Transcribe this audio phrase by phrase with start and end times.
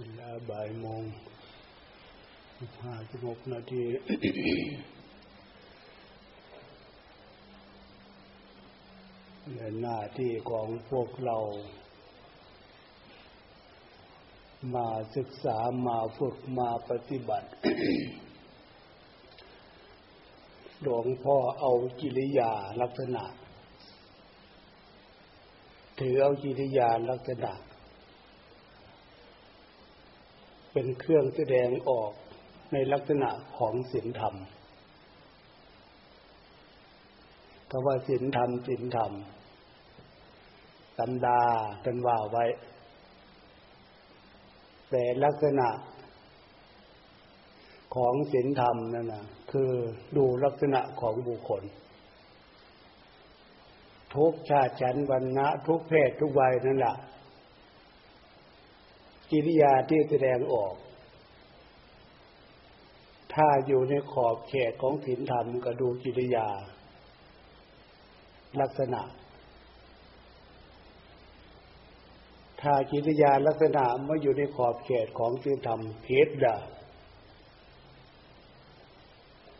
[0.00, 1.02] เวลาบ่ายโมง
[2.84, 3.84] ห้าสิบหกนาที
[9.82, 11.38] หน้าที่ของพวกเรา
[14.74, 15.56] มาศึกษา
[15.86, 17.48] มาฝึกมาปฏิบัติ
[20.82, 23.24] หลวงพ่อเอากิริยาลักษณะ
[25.98, 27.52] ถือเอากิริยาลักษณะ
[30.78, 32.12] เป็นเครื่องแสดงออก
[32.72, 34.34] ในลักษณะของศีลธรรม
[37.70, 39.12] คำว่าศีลธรรมศีลธรรม
[40.98, 41.40] ตำดา
[41.82, 42.44] เป็นว่าไว้
[44.90, 45.68] แต่ลักษณะ
[47.96, 49.70] ของศีลธรรมนั่นนะคือ
[50.16, 51.62] ดูลักษณะของบุคคล
[54.14, 56.96] ทุกชาติชั้นวรรณะทุกเพศทุกวัยนั่นแหละ
[59.30, 60.74] กิริยาที่แสดงออก
[63.34, 66.48] ถ้าอยู่ในขอบเขตของศีลธรรมก็ดูกิริยา
[68.60, 69.02] ลักษณะ
[72.60, 76.56] ถ้ากิริยาลักษณะไม่อยู่ในขอบเขตของศีลธรรมเพศดา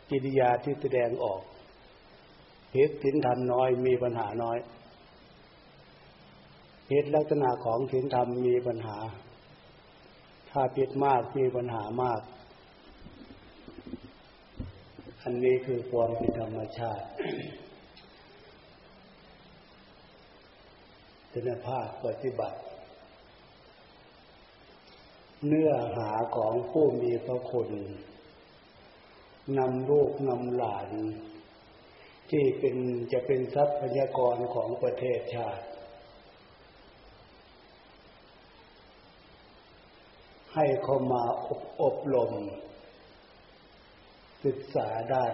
[0.09, 1.41] กิริยาที่แสดงออก
[2.69, 4.57] เพศศีลธรรมน้อยมีปัญหาน้อย
[6.85, 8.97] เพศลักษณะของศีลธรรมมีปัญหา
[10.59, 12.21] ถ้าผิดมากมีปัญหามาก
[15.21, 17.05] อันนี้คือความเป็นธรรมชาติ
[21.29, 22.59] เป็นภาคปฏิบัติ
[25.47, 27.69] เนื้อหาของผู้มีพระคุณ
[29.57, 30.89] นำลูกนำหลาน
[32.29, 32.75] ที่เป็น
[33.11, 35.66] จะเป็นทรัพยากรของประเทศชาติ
[40.59, 42.31] ให้เขามาอบอบรม
[44.45, 45.33] ศึกษาด้าน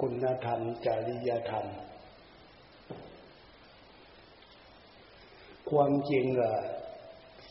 [0.00, 1.66] คุณธรรม จริยธรรม
[5.70, 6.54] ความจริงอะ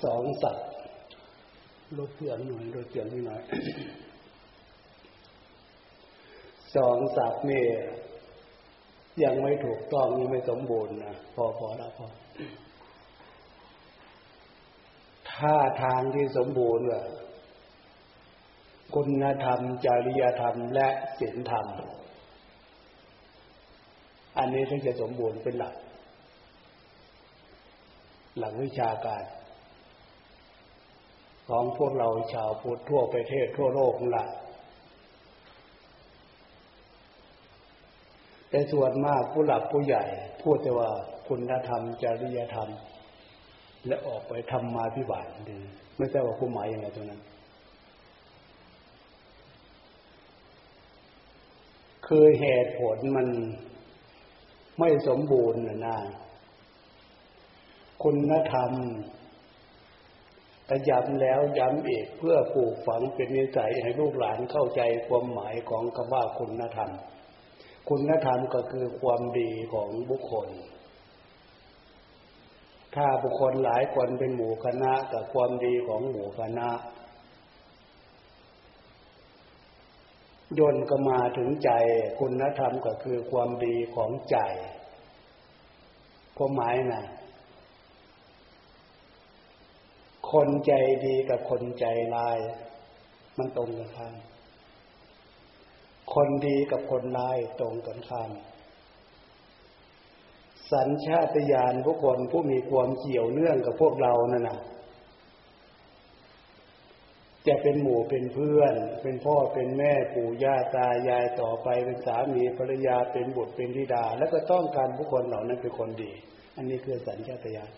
[0.03, 0.69] สองสัตว์
[1.97, 3.41] ลดเสียงหน่อยลดเสียงนิดหน่อย
[6.75, 7.65] สองสัตว์นี่
[9.23, 12.07] ยังไม่ถูกต้องยังไม่สมบูรณ์นะพอพอแล้วพอ
[15.39, 16.85] ท่าทางที่สมบูรณ์
[18.95, 20.87] คุณธรรม จริยธรรม และ
[21.19, 21.67] ศีลธรรม
[24.37, 25.75] อันนี้ถึงจะสมบูรณ์เป็นหลัก
[28.37, 29.23] หลักวิชาการ
[31.49, 34.29] ของพวกเราชาวพุทธทั่วประเทศทั่วโลกหลัก
[38.49, 40.03] แต่ส่วนมากผู้หลักผู้ใหญ่
[40.41, 40.89] พูดแต่ว่า
[41.27, 42.69] คุณธรรม จริยธรรม
[43.87, 45.29] และออกไปทำมาพิบัติ
[45.97, 47.21] ไม่ใช่ว่าผู้หมายย่างไรตรงนั้น
[52.07, 53.27] คือเหตุผลมัน
[54.79, 55.97] ไม่สมบูรณ์นะนะ
[58.03, 58.71] คุณธรรม
[60.65, 66.91] แต่ย้ำแล้วย้ำอีกเพื่อปลูกฝังเป็นนิสัยให้ลูกหลานเข้าใจความหมายของคำว่าคุณธรรม
[67.89, 70.49] คุณธรรมก็คือความดีของบุคคล
[72.95, 76.69] ถ้าบุคคลหลายคนเป็นหมู่คณะกับความดีของหมู่คณะ
[80.59, 81.71] ยนก็มาถึงใจ
[82.19, 84.37] คุณธรรมก็คือความดีของใจ
[86.37, 87.05] ความหมายนะ
[90.31, 90.73] คนใจ
[91.05, 92.37] ดีกับคนใจลาย
[93.37, 94.15] มันตรงกันข้าม
[96.13, 98.29] คนดีกับคนลายตรงกันข้าม
[100.71, 104.59] สัญชาตญาณผู้คนผู้มีความเกี่ยวเนื่องกับพวกเรานั่นนะ
[107.47, 116.11] จะเป็นหมู่เป็นเพื่อน เป็นพ่อเป็นแม่ปู่ย่าตายายต่อไปเป็นสามีภรรยาเป็นบุตรเป็นธิดา แล้วก็ต้องการผู้คนเหล่านั้นเป็นคนดี
[116.55, 117.71] อันนี้คือสัญชาตญาณ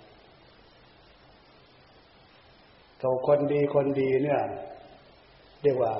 [3.00, 4.42] เขาคนดีคนดีเนี่ย
[5.64, 5.94] เรียกว่า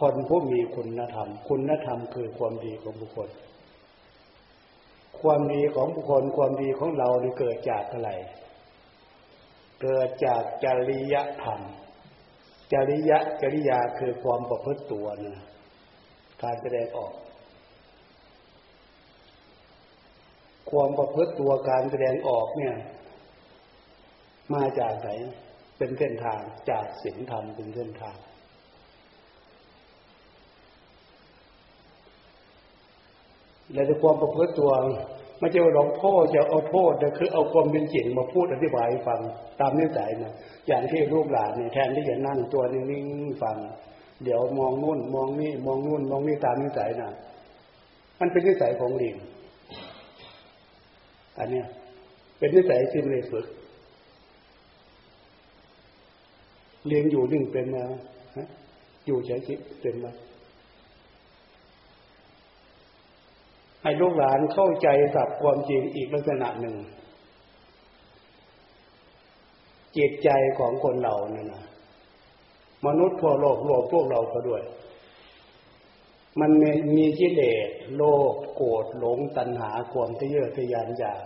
[0.00, 3.28] คนผู้มีคุณธรรม คุณธรรมคือความดีของบุคคล
[5.22, 8.10] ความดีของบุคคลความดีของเราเนี่เกิดจากอะไร
[9.82, 11.60] เกิดจากจริยธรรม
[12.72, 15.38] จริยะจริยาคือความประพฤติตัวนะ
[16.42, 17.12] การแสดงออก
[20.70, 22.74] ความประพฤติตัวการแสดงออกเนี่ย
[24.54, 25.08] มาจากไหน
[25.78, 26.40] เป็นเส้นทาง
[26.70, 28.16] จากศีลธรรมเป็นเส้นทาง
[33.72, 34.70] และในความประพฤติตัว
[35.38, 39.20] ไม่ใช่ว่าหลวงพ่อจะเอาโทษแต่คือเอาความเป็นจริงมาพูดอธิบายฟัง
[39.60, 40.32] ตามนิสัยนะ
[40.68, 43.56] อย่างที่ลูกหลานเนี่ยแทนที่จะนั่งตัวนิ่งๆฟัง
[44.24, 47.10] เดี๋ยวมองนู่นมองนี่มองนู่นมองนี่ตามนิสัยนะ
[48.20, 49.16] มันเป็นนิสัยของลิง
[51.38, 51.66] อันเนี้ย
[52.38, 53.46] เป็นนิสัยที่ไม่ได้ฝึก
[56.86, 57.84] เลี้ยงอยู่นิ่งเป็นมา
[59.06, 60.12] อยู่เฉยๆเป็นมา
[63.86, 66.76] ให้ลูกหลานเข้าใจกับความจริงอีกลักษณะหนึ่ง
[69.96, 70.28] จิตใจ
[70.58, 71.64] ของคนเราเนี่ยนะ
[72.86, 74.62] มนุษย์ทั่วโลกรวมพวกเราก็ด้วย
[76.40, 78.02] มันมีมีกิเลสโล
[78.32, 81.22] ภโกรธหลงตัณหาความทะเยอทะยานอยาก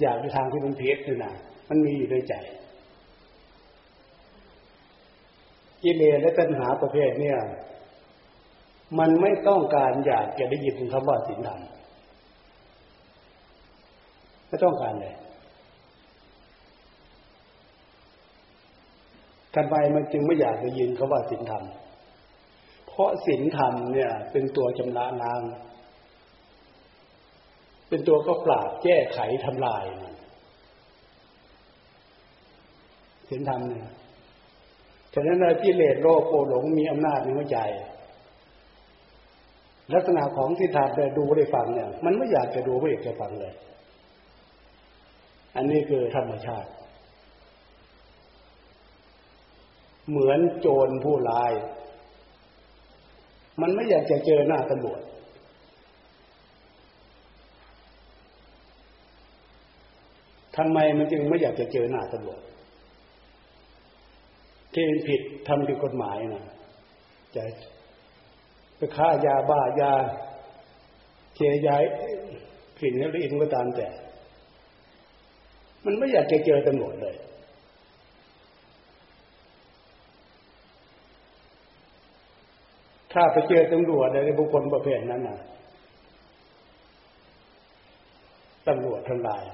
[0.00, 1.34] อยากในทางที่มันเพี้ยนนี่นะ
[1.68, 2.34] มันมีอยู่ในใจ
[5.82, 7.38] กิเลสและตัณหาประเภทเนี่ย
[8.98, 11.60] มันไม่ต้องการอยากจะได้ยินคำว่าศีลธรรม
[14.48, 15.14] ไม่ต้องการเลย
[19.54, 21.64] กันไปมันจึงไม่อยากได้ยินคำว่าศีลธรรม
[22.86, 25.40] เพราะศีลธรรมเนี่ย เป็นตัวจำระนาง
[27.88, 30.14] เป็นตัวก็ปราบแก้ไขทำลายมัน
[33.28, 33.86] ศีลธรรมเนี่ย
[35.14, 37.58] ฉะนั้นกิเลสโลภโกหลงมีอำนาจในหัวใจ
[39.94, 43.54] ลักษณะของที่ถาได้ดูได้ฟังเนี่ย มันไม่อยากจะดูไม่อยากจะฟังเลย
[45.56, 46.70] อันนี้คือธรรมชาติ
[50.10, 51.52] เหมือนโจรผู้ลาย
[53.60, 55.00] มันไม่อยากจะเจอหน้าตำรวจ
[60.56, 62.40] ทำไมมันจึงไม่อยากจะเจอหน้าตำรวจ
[64.74, 66.44] ที่ผิดทำผิดกฎหมายนะ
[67.36, 67.42] จะ
[68.76, 69.92] ไปฆ่ายาบ้ายา
[71.34, 71.82] เคย้าย
[72.78, 73.88] ผินี่หรืออินก็ตามแต่
[75.84, 77.16] มันไม่อยากจะเจอตำรวจเลย
[83.12, 85.38] ถ้าไปเจอตำรวจในบุคคลประเภทนั้นนะ
[88.68, 89.44] ตำรวจทำลาย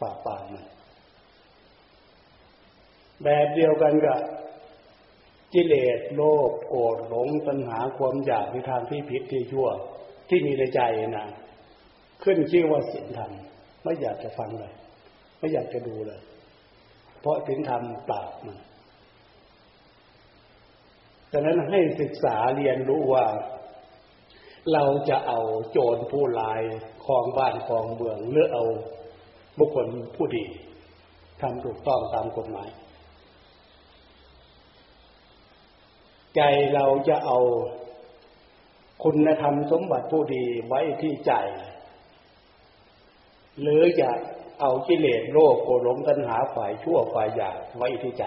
[0.00, 0.66] ป่าป่ามัน
[3.24, 4.18] แบบเดียวกันกับ
[5.54, 9.68] กิเลสโลภโกรธหลงตัณหาความอยากในทางที่ผิดที่ชั่ว
[10.28, 10.80] ที่มีในใจ
[11.18, 11.26] นะ
[12.24, 13.32] ขึ้นชื่อว่าศีลธรรม
[13.82, 14.72] ไม่อยากจะฟังเลย
[15.38, 16.20] ไม่อยากจะดูเลย
[17.20, 18.58] เพราะศีลธรรมปราบมัน
[21.32, 23.26] ดังนั้นให้ศึกษาเรียนรู้ว่า
[24.72, 25.40] เราจะเอา
[25.70, 26.60] โจรผู้ลาย
[27.04, 28.64] คลองบ้านคลองเมืองเลือเอา
[29.58, 29.86] บุคคล
[30.16, 30.44] ผู้ดี
[31.40, 32.68] ทำถูกต้องตามกฎหมาย
[36.38, 36.42] ใจ
[36.74, 37.38] เราจะเอา
[39.04, 41.32] คุณธรรมสมบัติผู้ดีไว้ที่ใจ
[43.60, 44.10] หรือจะ
[44.60, 48.24] เอากิเลสโลภโกรธตัณหาฝ่ายชั่วฝ่ายอยากไว้ที่ใจ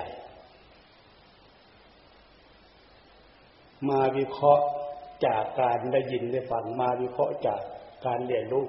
[3.90, 4.66] มาวิเคราะห์
[5.26, 7.62] จากการได้ยินได้ฟังมาวิเคราะห์จาก
[8.06, 8.66] การเรียนรู้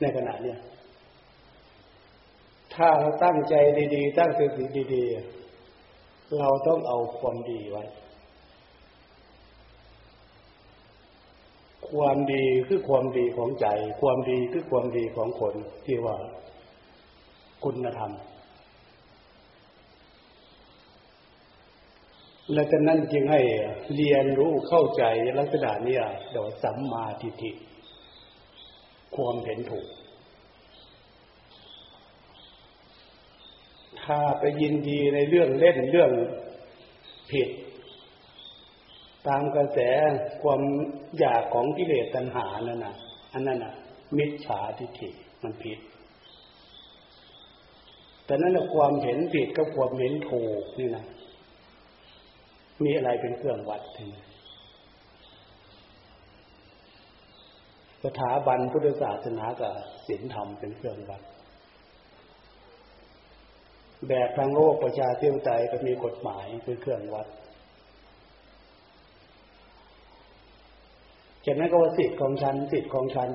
[0.00, 0.54] ในขณะนี้
[2.74, 3.54] ถ้าเราตั้งใจ
[3.94, 4.64] ดี ๆ ตั้งสติ
[4.94, 5.04] ดี
[5.70, 7.84] ๆ เราต้องเอาความดีไว้
[11.94, 13.66] ความดีคือความดีของใจ
[14.00, 15.54] ความดีคือความดีของคน
[15.86, 16.16] ที่ว่า
[17.64, 18.12] คุณธรรม
[22.52, 23.40] และจากนั้นจึงให้
[23.94, 25.02] เรียนรู้เข้าใจ
[25.38, 25.98] ลักษณะนี้
[26.30, 27.52] เดี๋ยวสัมมาทิฏฐิ
[29.16, 29.86] ความเห็นถูก
[34.02, 36.10] ถ้าไปยินดีในเรื่องเล่นเรื่อง
[37.30, 37.48] ผิด
[39.28, 39.78] ตามกระแส
[40.42, 40.60] ความ
[41.18, 42.94] อยากของกิเลสตัณหานั่นนะ
[43.32, 43.74] อันนั้นนะ
[44.18, 45.08] มิจฉาทิฏฐิ
[45.42, 45.78] มันผิด
[48.24, 51.04] แต่นั้นความเห็นผิดกับความเห็นถูกนี่นะ
[52.84, 54.04] มีอะไรเป็นเครื่องวัดที
[58.04, 59.74] สถาบันพุทธศาสนากับ
[60.06, 61.22] ศีลธรรมเป็นเครื่องวัด
[64.08, 67.26] แบบทางโลกประชาธิปไตยก็มีกฎหมายเป็นเครื่องวัด
[71.46, 73.30] จากนั้นก็ว่าสิทธิ์ของฉันสิทธิ์ของฉัน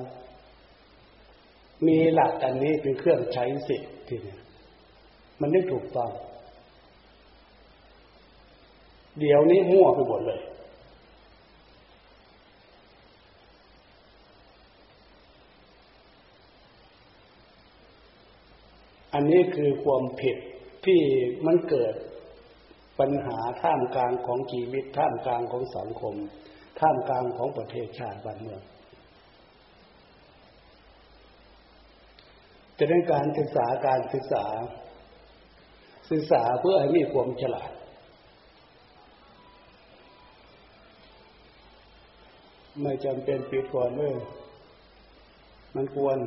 [1.86, 4.36] มีหลักอันนี้เป็นเครื่องใช้สิทธิ์ทีนี้
[5.40, 6.10] มันไม่ถูกต้อง
[9.20, 10.40] เดี๋ยวนี้มั่วไปหมดเลย
[19.14, 20.36] อันนี้คือความผิด
[20.86, 21.00] ที่
[21.46, 21.94] มันเกิด
[23.00, 26.14] ปัญหาท่ามกลางของชีวิตท่ามกลางของสังคม
[26.80, 28.62] ท่ามกลางของประเทศชาติบ้านเมือง
[32.78, 34.44] จะได้การศึกษาการศึกษา
[36.10, 37.70] ศึกษาเพื่อให้มีความฉลาด
[42.82, 44.16] ไม่จำเป็นปิดก่อนเลย
[45.74, 46.18] มันควร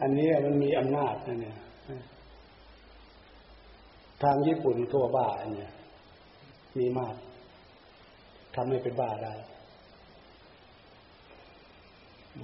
[0.00, 1.56] อันนี้มันมีอำนาจนะเนี่ย
[4.22, 5.72] ทางญี่ปุ่นตัวบ้าอันเนี้ย
[6.78, 7.14] มีมาก
[8.54, 9.34] ทำให้เป็นบ้าได้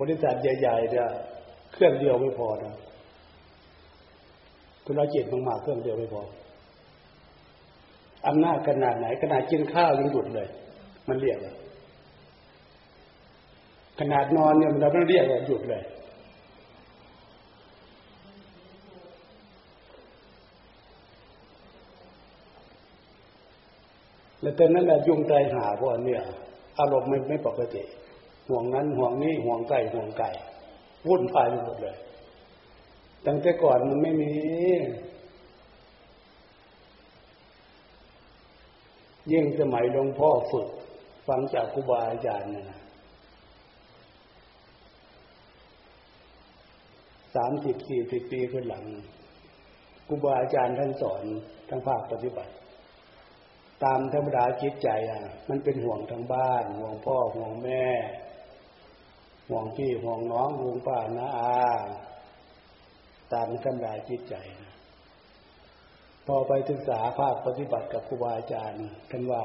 [0.00, 1.08] บริษัทใหญ่ๆเนี่ย
[1.72, 2.74] เครื่องเดียวไม่พอนะ
[4.84, 6.22] คุณเอาจิตมากๆเครื่องเดียวไม่พอ
[8.26, 10.48] อำนาจขนาดไหนขนาดกินข้าวยังหยุดเลย
[11.08, 11.56] มันเรียกเลย
[14.00, 15.82] ขนาดนอนเนี่ยมันเราไม่เรียกว่าหยุดเลย
[24.42, 26.22] แล้วตอนนั้นแหละยุ่งใจหาพวกเนี่ย
[26.78, 27.82] อารมณ์ไม่ไม่ปกติ
[28.48, 30.30] ห่วงนั้นห่วงนี้ห่วงไก่ห่วงไก่
[31.08, 31.96] วุ่นวายไปหมดเลย
[33.26, 34.30] ตั้งแต่ก่อนมันไม่มี
[39.32, 40.68] ยิ่งสมัยหลวงพ่อฝึก
[41.28, 42.78] ฟังจากครูบาอาจารย์นะ
[47.34, 48.84] สามสิบสี่สิบปีขึ้นหลัง
[50.08, 51.22] ครูบาอาจารย์ท่านสอน
[51.68, 52.52] ทั้งภาคปฏิบัติ
[53.84, 57.86] ตามธรรมดาจิตใจอะ มันเป็นห่วงทั้งบ้าน ห่วงพ่อห่วงแม่
[59.48, 61.56] ห่วงพี่ห่วงน้องห่วงป้าน้าอา
[63.32, 64.72] ตามธรรมดาจิตใจนะ
[66.26, 69.44] พอไปศึกษาภาคปฏิบัติกับครูบาอาจารย์ท่านว่า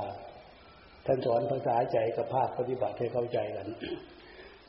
[1.05, 3.67] ท่านสอนภาษาใจกับภาคปฏิบัติให้เข้าใจกัน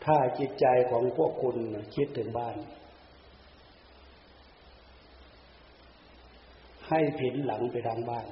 [0.05, 1.57] ถ้าจิตใจของพวกคุณ
[1.95, 2.57] คิดถึงบ้าน
[6.89, 8.27] ให้ผินหลังไปทางบ้าน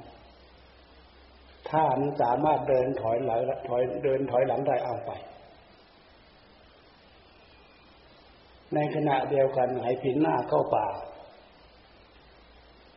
[1.70, 5.10] ถ้ามันสามารถเดินถอยหลังถอยเดินถอยหลังได้เอาไป
[8.74, 10.86] ในขณะเดียวกันให้ผินหน้าเข้าป่า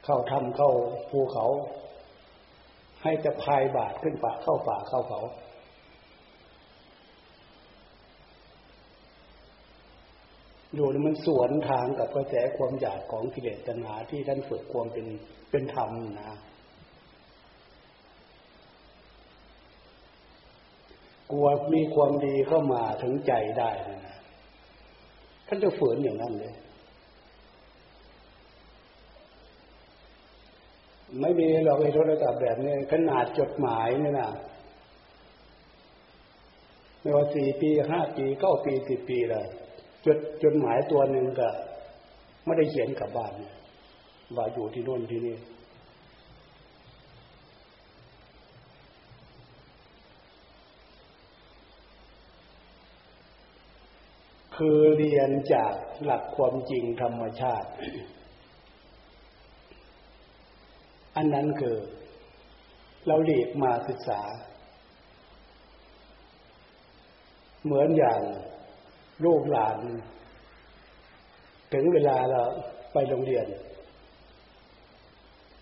[0.05, 0.71] เข้าทำเข้า
[1.09, 1.45] ภูเขา
[3.03, 5.21] ให้จะพายบาทขึ้นป่าเข้าป่าเข้าเขา
[10.73, 15.07] อยู่มันสวนทางกับกระแสความอยากของกิเลสตัณหาที่ท่านฝึกความเป็น
[15.51, 16.37] เป็นธรรมนะ
[21.31, 24.17] กลัวมีความดีเข้ามาถึงใจได้นะ
[25.47, 26.53] ท่านจะฝืนอย่างนั้นเลย
[31.21, 34.29] ไม่มีเราไอ้โทรศัพท์แบบนี้ขนาดจดหมายเนี่ยนะ
[37.01, 39.45] ไม่ว่าสี่ปีห้าปีเก้าปีสิบปีเลย
[40.05, 41.49] จดจดหมายตัวหนึ่งก็
[42.45, 43.33] ไม่ได้เขียนกลับบ้าน
[44.35, 45.37] ว่าอยู่ที่โน่นที่นี่
[54.59, 55.73] คือเรียนจาก
[56.03, 57.69] หลักความจริงธรรมชาติ
[61.15, 61.77] อันนั้นคือ
[63.07, 64.21] เราหลีกมาศึกษา
[67.65, 68.21] เหมือนอย่าง
[69.25, 69.77] ลูกหลาน
[71.73, 72.43] ถึงเวลาเรา
[72.93, 73.45] ไปโรงเรียน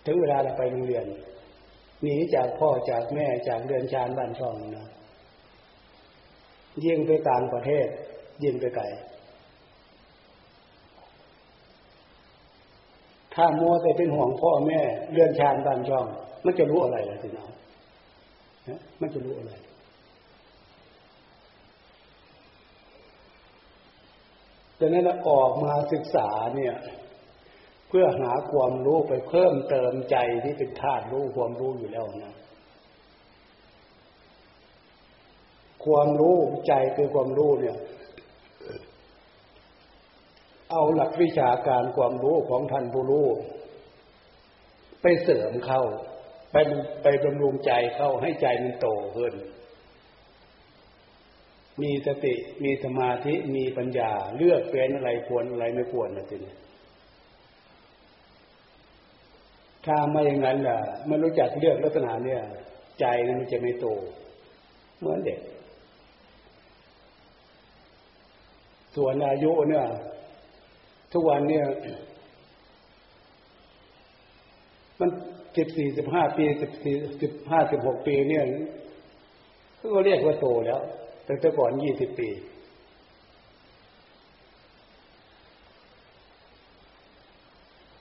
[0.05, 1.05] ถึงเวลาเราไปโรงเรียน
[2.03, 4.87] หนีจากพ่อจากแม่จากเรือนชานบ้านช่องนะ
[6.85, 7.87] ยิ่งไปต่างประเทศ
[8.43, 8.83] ยิ่งไปไกล
[13.33, 14.79] ถ้ามัวแต่เป็นห่วงพ่อแม่
[15.11, 16.05] เลื่อนชานบ้านช่อง
[16.45, 17.51] มันจะรู้อะไรล่ะสิน้อง
[19.01, 19.53] มันจะรู้อะไร
[24.79, 26.75] ดังนั้นเราออกมาศึกษาเนี่ย
[27.87, 32.35] เพื่อหาความรู้ไปเพิ่มเติมใจที่เป็นธาตุรู้ความรู้อยู่แล้วนะ
[35.85, 36.35] ความรู้
[36.67, 37.77] ใจคือความรู้เนี่ย
[40.71, 43.27] เอาหลักวิชาการความรู้ของท่านผู้รู้
[45.01, 45.81] ไปเสริมเข้า
[46.51, 46.55] ไป
[47.03, 49.33] ไปบำรุงใจเข้าให้ใจมันโตขึ้น
[51.81, 52.33] มีสติ
[52.63, 56.37] มีสมาธิมีปัญญาเลือกเป็นอะไรควรอะไรไม่ควรนะจิ
[59.85, 62.41] ถ้าไม่อย่างนั้นล่ะไม่รู้จักเลือกลักษณะเนี่ย
[62.99, 63.87] ใจมันจะไม่โต
[64.99, 65.39] เหมือนเด็ก
[68.95, 69.85] ส่วนอายุเนี่ย
[71.17, 71.65] ทุกวันเนี่ย
[74.99, 75.09] มัน
[75.57, 78.43] สิบสี่สิบห้าปีสิบสี่สิบห้าสิบหกปีเนี่ย
[79.93, 80.81] ก็เรียกว่าโตแล้ว
[81.25, 82.29] แต่แต่ก่อนยี่สิบปี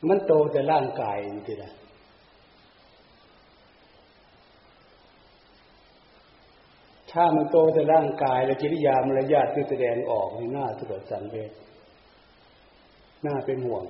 [0.09, 1.73] มันโตแต่ร่างกายนี่ทีละ
[7.13, 11.53] ถ้ามันโตแต่ร่างกาย และจิริยามารยาทที่แสดงออกในหน้าตรวจสังเวช
[13.27, 13.85] น้าเป็นห่วง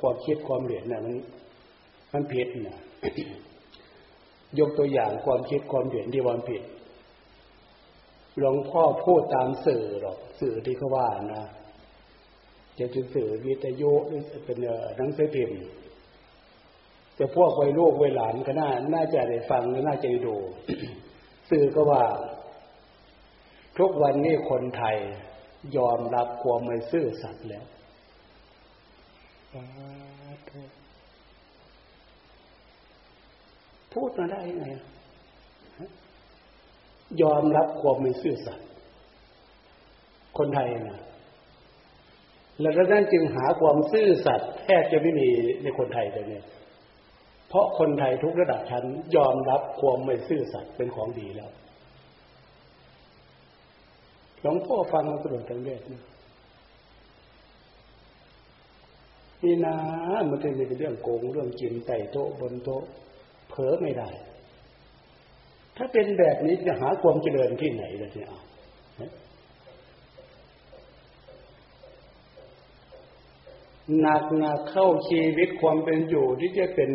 [0.00, 1.14] ความคิดความเหรียญน่ะมัน
[2.12, 2.78] มันผิดนะ
[4.58, 6.62] ยกตัวอย่างความคิดความเหรียญที่วันผิด
[8.38, 11.44] หลวงพ่อพูดตามสื่อหรอกสื่อที่เขาว่านะ
[12.78, 14.58] จะเป็นสื่อวิทยุหรือเป็น
[14.96, 15.60] หนังสือพิมพ์
[17.18, 20.36] จะพวกวัยลูกวัยหลานก็น่า น่าจะได้ฟังน่าจะได้ดู
[21.50, 22.02] สื่อก็ว่า
[23.78, 24.96] ทุกวันนี้คนไทย
[25.76, 27.64] ยอมรับความไม่ซื่อสัตย์แล้ว
[33.92, 34.66] พูดมาได้ยังไง
[37.22, 38.66] ยอมรับความไม่ซื่อสัตย์
[40.38, 41.00] คนไทยนะ
[42.60, 45.28] แล้วดังนั้นจึงหาความซื่อสัตย์แทบจะไม่มี
[45.62, 46.44] ในคนไทยเลยเนี่ย
[47.48, 48.84] เพราะคนไทยทุกระดับชั้น
[49.16, 51.50] ยอมรับความไม่ซื่อสัตย์เป็นของดีแล้ว
[54.40, 56.02] หลวงพ่อฟังมาตลอดทั้งเรื่องนะ
[59.42, 59.76] นี่นะ
[60.28, 62.82] มันจะเป็นเรื่องโกงเรื่องกินไต่โต๊ะบนโต๊ะ
[63.48, 64.10] เผลอไม่ได้
[65.76, 68.30] ถ้าเป็นแบบนี้จะหาความเจริญที่ไหนล่ะเนี่ย
[74.00, 76.90] หนักหนักเข้าชีวิตความเป็นอยู่ที่จะเป็น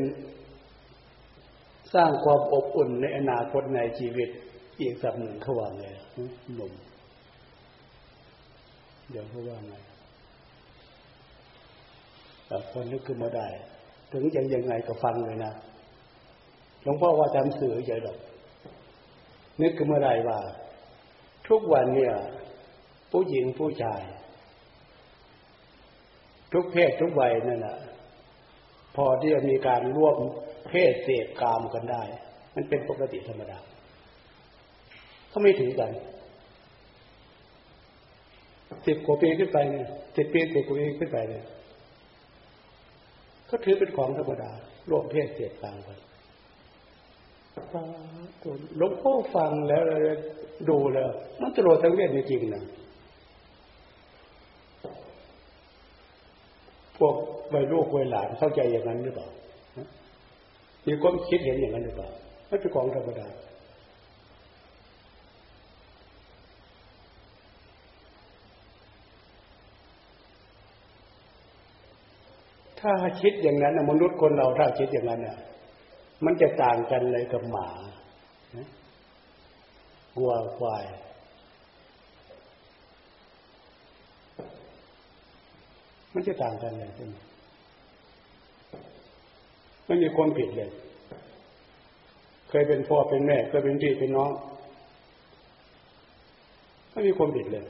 [1.94, 4.30] สร้างความอบอุ่นในอนาคตในชีวิต
[4.80, 5.86] อีกสักหนึ่งเขาว่าไง
[6.56, 6.74] หนุ่ม
[9.10, 9.74] เดี๋ยวเขาว่าไง
[12.48, 13.48] แต่คนนึกขึ้นมาได้
[14.12, 15.54] ถึงยังยังไงก็ฟังเลยนะ
[16.84, 18.18] หลวงพ่อว่าทำสื่อใหญ่ดอก
[19.62, 20.40] นึกขึ้นมาได้ว่า
[21.48, 22.14] ทุกวันเนี่ย
[23.12, 24.02] ผู้หญิงผู้ชาย
[26.54, 27.78] ทุกเพศทุกวัยนั่นแหละ
[28.96, 30.18] พอที่จะมีการร่วม
[30.70, 32.04] เพศเสพกามกันได้
[32.56, 33.60] มันเป็นปกติธรรมดา
[35.30, 35.92] เขาไม่ถือกัน
[38.86, 41.44] สิบกว่าปีขึ้นไปเนี่ยสิบปีสิบกว่าปีขึ้นไปเนี่ย
[43.48, 44.52] เขาถือเป็นของธรรมดา
[44.90, 46.00] ร่วมเพศเสพกามกัน
[48.78, 49.84] หลวงพ่อฟังแล้ว
[50.70, 51.10] ดูแล้ว
[51.42, 52.64] มันตลอดทั้งเรื่องจริงๆนะ
[56.98, 57.16] พวก
[57.54, 59.28] วัยลูกวัยหลานเข้าใจอย่างนั้นหรือเปล่า
[60.88, 62.10] มีความคิดเห็นอย่างนั้นหรือเปล่า
[62.48, 63.28] ไม่เป็นของธรรมดา
[72.80, 75.38] ถ้าคิดอย่างนั้นมนุษย์คนเราถ้าคิดอย่างนั้นเนี่ย
[76.26, 77.70] มันจะต่างกันเลยกับหมา
[80.18, 80.86] วัวควาย
[86.14, 87.16] มันจะต่างกันเลยใช่ไหม
[89.86, 90.72] ไม่มีคนผิดเลย
[92.50, 94.32] เคยเป็นพ่อเป็นแม่เคยเป็นพี่เป็นน้อง
[96.92, 97.66] ไม่มีคนผิดเลย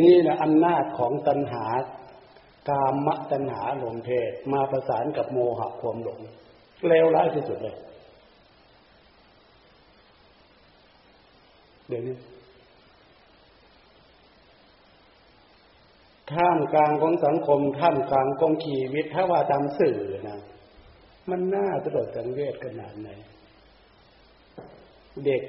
[0.00, 1.64] นี่แหละอำนาจของตัณหา
[2.68, 6.20] กามตัณหาหลงเพศมาประสานกับโมหะความหลง
[6.88, 7.76] เลวร้ายที่สุดเลย
[11.88, 12.16] เดี๋ยวนี้
[16.32, 20.40] ท่ามกลางของสังคมท่ามกลางของชีวิตถ้าว่าตามสื่อนะ
[21.30, 23.08] มันน่าตลดสังเวชขนาดไหน
[25.26, 25.42] เด็ก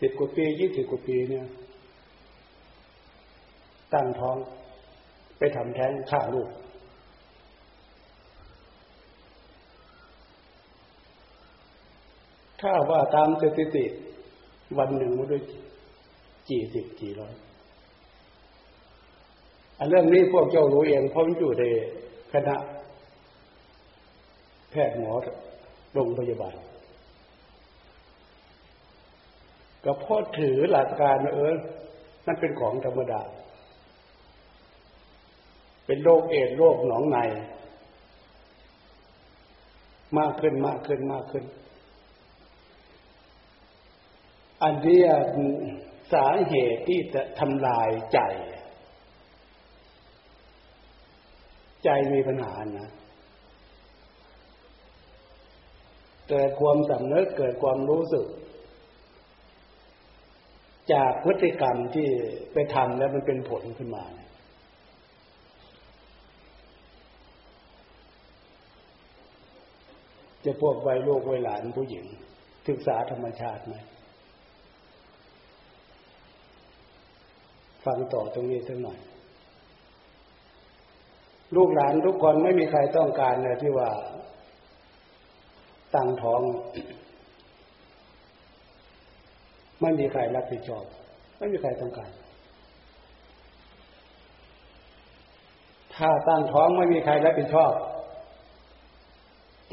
[0.00, 1.46] สิบกว่าปียี่สิบกว่าปีเนี่ย
[3.92, 4.36] ตั้งท้อง
[5.56, 6.48] ทำแท้งฆ่าลูก
[12.60, 13.84] ถ้าว่าตามสถิติ
[14.78, 15.42] วันหนึ่งมาด้วย
[16.48, 17.34] กี่สิบกี่ร้อย
[19.78, 21.64] อันเรื่องนี้พวกเจ้ารู้เองเพราะมันอยู่ใน
[22.32, 22.56] คณะ
[24.70, 25.12] แพทย์หมอ
[25.92, 26.54] โรงพยาบาล
[29.84, 31.54] ก็พ่อถือหลักการเออ
[32.26, 33.20] มันเป็นของธรรมดา
[35.86, 37.18] เป็นโรคเอดโรคหนองใน
[40.18, 41.44] มากขึ้นมากขึ้นมากขึ้น
[44.62, 45.00] อันนี้
[46.12, 48.20] สาเหตุที่จะทำลายใจ
[51.84, 52.90] ใจมีปัญหานะ
[56.28, 58.26] เกิดความสำนึกเกิดความรู้สึก
[60.92, 62.08] จากพฤติกรรมที่
[62.52, 64.04] ไปทำแล้วมันเป็นผลขึ้นมา
[70.44, 72.04] จะพวกวัยลูกวัยหลานผู้หญิง
[72.68, 73.76] ศึกษาธรรมชาติไหม
[77.84, 78.98] ฟังต่อตรงนี้สักหน่อย
[81.56, 83.90] ลูกหลานทุกคนไม่มีใครต้องการเลยที่ว่า
[85.94, 86.40] ตั้งท้อง
[89.82, 90.84] ไม่มีใครรับผิดชอบ
[91.38, 92.10] ไม่มีใครต้องการ
[95.96, 97.72] ถ้าตั้งท้องไม่มีใครรับผิดชอบ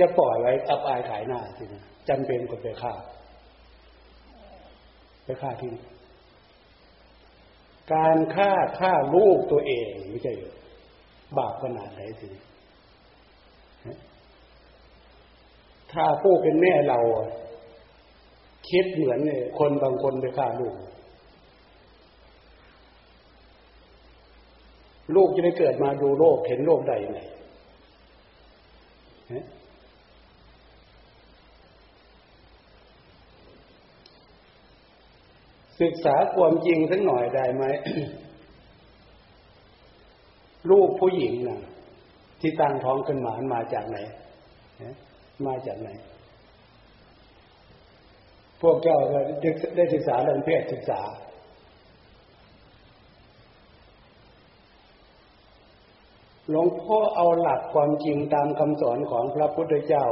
[0.01, 2.93] จะปล่อยไว้อับอายขายหน้าสินะจำเป็นก็ไปฆ่า
[5.23, 5.73] ไปฆ่าทิ้ง
[7.93, 10.33] การฆ่าฆ่าลูกตัวเองไม่ใช่
[11.37, 12.27] บาปขนาดไหนสิ
[15.91, 16.99] ถ้าผู้เป็นแม่เรา
[18.69, 19.19] คิดเหมือน
[19.59, 20.75] คนบางคนไปฆ่าลูก
[25.15, 27.21] ลูกจะได้เกิดมาดูโลกเห็นโลกใดไหน
[35.81, 37.63] ศึกษาความจริงสักหน่อยได้ไหม
[40.69, 41.61] ลูกผู้หญิงนะ
[42.41, 43.97] ที่ตั้งท้องขึ้นมามาจากไหน
[45.47, 45.89] มาจากไหน
[48.61, 48.97] พวกเจ้า
[49.75, 51.01] ได้ศึกษาเรื่องเพศศึกษา
[56.49, 60.05] หลวงพ่อเอาหลักความจริงตามคำสอนของพระพุทธเจ้า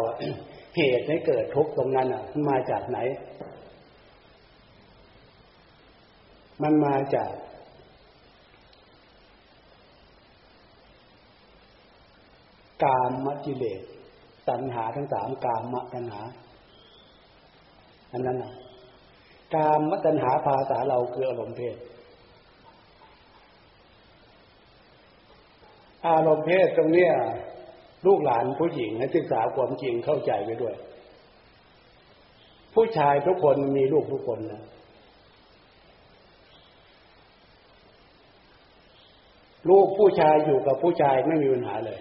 [0.77, 2.97] เหตุให้เกิดทุกข์ตรงนั้นอะ มาจากไหน
[6.63, 7.32] มันมาจาก
[12.84, 13.82] กามมจิเลส
[14.50, 16.22] ตัณหาทั้งสามกามมตัณหา
[18.12, 18.54] อันนั้นนะ
[19.56, 21.76] กามมตัณหาภาษาเราคืออารมณ์เพศ
[26.08, 27.12] อารมณ์เพศตรงเนี้ย
[28.06, 30.76] ลูกหลานผู้หญิงให้ศึกษาความจริงเข้าใจไปด้วย
[32.74, 34.62] ผู้ชายทุกคนมีลูกทุกคนนะ
[39.69, 41.99] ลูกผู้ชายอยู่กับผู้ชายไม่มีปัญหาเลย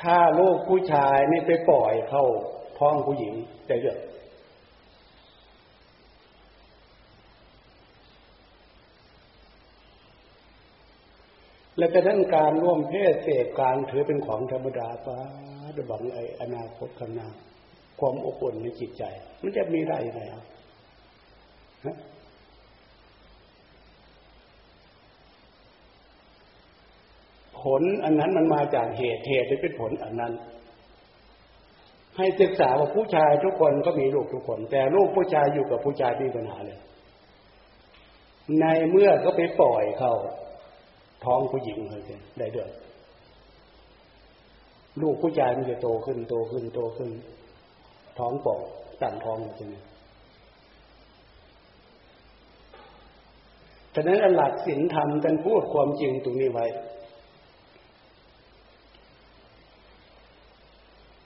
[0.00, 2.24] ถ้าลูกผู้ชายไม่ไปปล่อยเข้า
[2.78, 3.34] ท้องผู้หญิง
[3.68, 3.98] จะเยอะ
[11.78, 15.18] และกระทั่งการร่วมเพศเสพการถือเป็นของธรรมดาป้า
[15.76, 17.28] ดบังไออนาคตข้างหน้า
[18.00, 19.04] ความอบอุ่นในจิตใจ
[19.42, 20.44] มันจะมีได้ยังไงครับ
[27.62, 30.32] ผลอันนั้นมันมาจากเหตุเหตุที่เป็นผลอันนั้น
[32.16, 36.80] ให้ศึกษาว่าผู้ชายทุกคนก็มีลูกทุกคน แต่ลูกผู้ชายอยู่กับผู้ชายมีปัญหาเลย
[38.60, 40.14] ในเมื่อก็ไปปล่อยเข้า
[41.24, 42.02] ท้องผู้หญิงเลย
[42.38, 42.70] ได้เดือด
[45.02, 47.10] ลูกผู้ชายมันจะโตขึ้นโตขึ้นโตขึ้น
[48.18, 48.60] ท้องป่อง
[49.02, 49.82] ตั้งท้องอย่างนี้
[53.94, 56.66] ฉะนั้นหลักศีลธรรมท่านพูดความจริงตรงนี้ไว้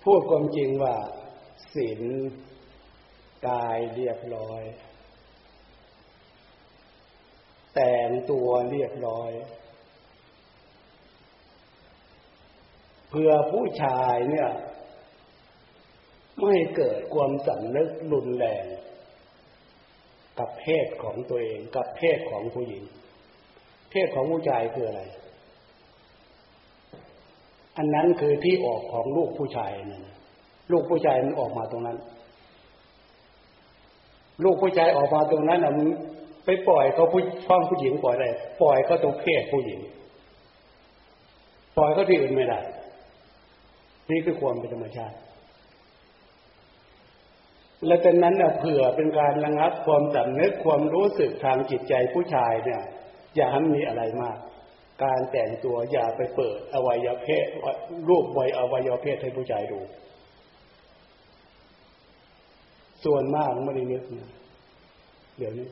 [0.04, 0.94] พูดความจริงว่า
[1.74, 2.02] ศีล
[3.48, 4.62] กายเรียบร้อย
[7.74, 9.30] แต่งตัวเรียบร้อย
[13.10, 14.48] เพื่อผู้ชายเนี่ย
[16.40, 18.64] ไม่เกิดความสำนึกรุนแรง
[20.38, 22.82] กับเพศของตัวเอง กับเพศของผู้หญิง
[23.90, 25.02] เพศของผู้ชายคืออะไร
[27.76, 30.04] อันนั้นคือที่ออกของลูกผู้ชายนั่น
[30.72, 31.98] ลูกผู้ชายมันออกมาตรงนั้น
[34.44, 35.88] ลูกผู้ชายออกมาตรงนั้นอะมัน
[36.44, 38.28] ไปปล่อยเขาผู้ฟ้องผู้หญิงปล่อยอะไร
[38.62, 39.80] ปล่อยเขาตรงเพศผู้หญิง
[41.76, 42.60] ปล่อยเขาที่อื่นไม่ได้
[44.10, 45.16] นี่คือความเป็นธรรมชาติ
[47.84, 52.82] และจากนั้นเผื่อเป็นการระงับความสำนึกความรู้สึกทางจิตใจผู้ชายเนี่ย
[53.36, 54.38] อย่าให้มีอะไรมาก
[55.04, 57.46] การแต่งตัวอย่าไปเปิดอวัยวะเพศ
[58.08, 59.80] รูปไวอวัยวะเพศให้ผู้ชายดู
[63.04, 64.30] ส่วนมากไม่ได้นึกนะ
[65.38, 65.68] เดี๋ยวนี้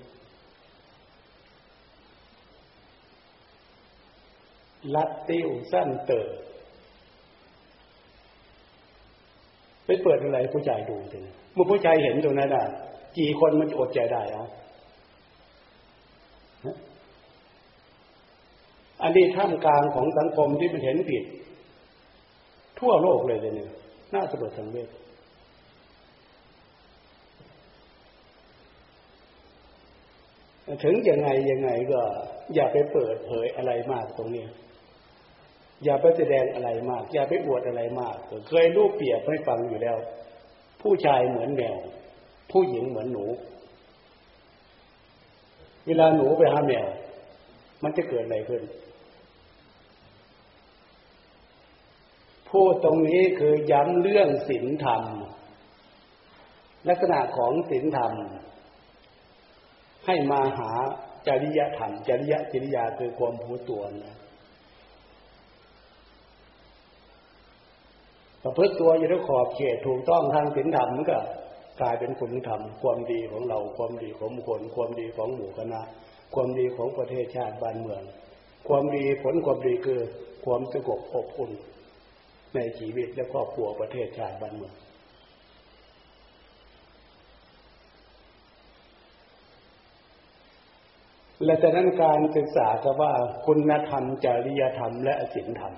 [4.94, 6.36] ลัดติ้วสั้นเติ์
[9.86, 12.66] ไปเปิดอะไรผู้ชายดูเลยเมื่อผู้ชายเห็นตรงนั้นอะ
[13.18, 14.46] กี่คนมันอดใจได้อะ
[19.02, 21.24] อันนี้ท่ามกลางของสังคมที่มันเห็นผิด
[22.80, 23.70] ทั่วโลกเลยเลยเนี่ย
[24.14, 24.88] น่าสลดสังเวช
[30.84, 32.00] ถึงยังไงยังไงก็
[32.54, 34.44] อย่าไปเปิดเผยอะไรมากตรงนี้
[35.84, 38.16] อย่าไปแสดงอะไรมาก อย่าไปอวดอะไรมาก
[38.48, 39.96] เคยรูปเปรียบให้ฟังอยู่แล้ว
[40.82, 41.76] ผู้ชายเหมือนแมว
[42.52, 43.24] ผู้หญิงเหมือนหนู
[45.86, 46.86] เวลาหนูไปหาแมว
[47.82, 48.62] มันจะเกิดอะไรขึ้น
[52.50, 55.02] พูดตรงนี้คือย้ำเรื่องศีลธรรม
[56.88, 58.12] ลักษณะของศีลธรรม
[60.06, 60.70] ให้มาหา
[61.26, 64.16] จริยธรรม จริยจริยาคือความผู้ตัวนะ
[68.44, 71.18] ประพฤติตัวอยู่ในขอบเขตถูกต้องทางศีลธรรมก็
[71.80, 75.80] กลายเป็นคุณธรรม ความดีของเราความดีของคนความดีของหมู่คณะ
[76.34, 78.02] ความดีของประเทศชาติบ้านเมือง
[78.68, 80.00] ความดีผลความดีคือ
[80.44, 81.52] ความสงบอบอุ่น
[82.54, 84.74] ในชีวิตและครอบครัวประเทศชาติบ้านเมือง
[91.44, 93.12] และจากนั้นการศึกษาก็ว่า
[93.46, 95.74] คุณธรรมจริยธรรมและศีลธรรม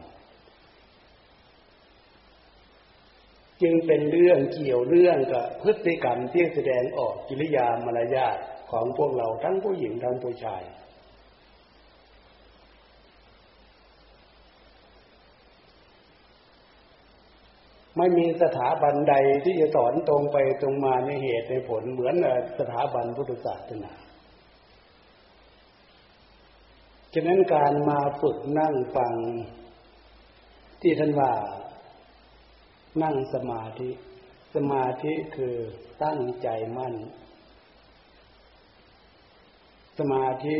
[3.62, 8.38] จึงเป็นเรื่องเกี่ยวเรื่องกับพฤติกรรมที่แสดงออกกิริยามารยาท
[8.70, 10.62] ของพวกเราทั้งผู้หญิงทั้งผู้ชาย
[17.96, 19.14] ไม่มีสถาบันใด
[19.44, 22.14] ที่จะสอนตรงไปตรงมาในเหตุในผลเหมือน
[22.58, 23.92] สถาบันพุทธศาสนา
[27.14, 29.12] ฉะนั้นการมาฝึกนั่งฟัง
[30.82, 31.32] ที่ท่านว่า
[33.02, 33.90] นั่งสมาธิ
[34.54, 35.56] สมาธิคือ
[36.04, 36.94] ตั้งใจมั่น
[39.98, 40.56] สมาธิ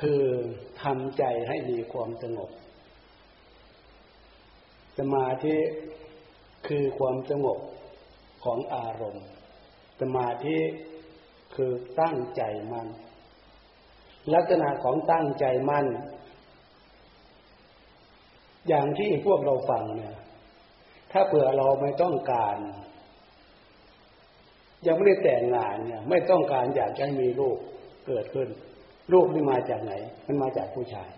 [0.00, 0.24] คือ
[0.82, 2.50] ทำใจให้มีความสงบ
[4.98, 5.56] สมาธิ
[6.66, 7.58] คือความสงบ
[8.44, 9.26] ของอารมณ์
[10.00, 10.58] สมาธิ
[11.54, 12.88] คือตั้งใจมั่น
[14.34, 15.86] ลักษณะของตั้งใจมั่น
[18.68, 20.16] อย่างที่พวกเราฟังเนี่ย
[21.12, 22.56] ถ้าเผื่อเราไม่ต้องการ
[24.86, 27.58] ยังไม่ได้แต่งงานเนี่ย ไม่ต้องการอยากให้มีลูก
[28.06, 28.48] เกิดขึ้น
[29.12, 29.92] ลูกนี่มาจากไหน
[30.26, 31.10] มันมาจากผู้ชาย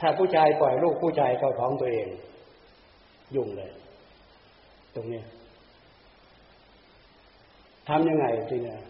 [0.00, 2.08] ถ้าผู้ชายปล่อยลูกผู้ชายเข้าท้องตัวเอง
[3.34, 3.72] ยุ่งเลย
[4.94, 5.22] ตรงนี้
[7.88, 8.80] ทำยังไงทีเนี่ย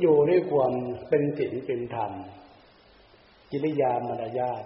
[0.00, 0.72] อยู่ด้วยความ
[1.08, 2.12] เป็นศีลเป็นธรรม
[3.50, 4.62] กิริยามารยาท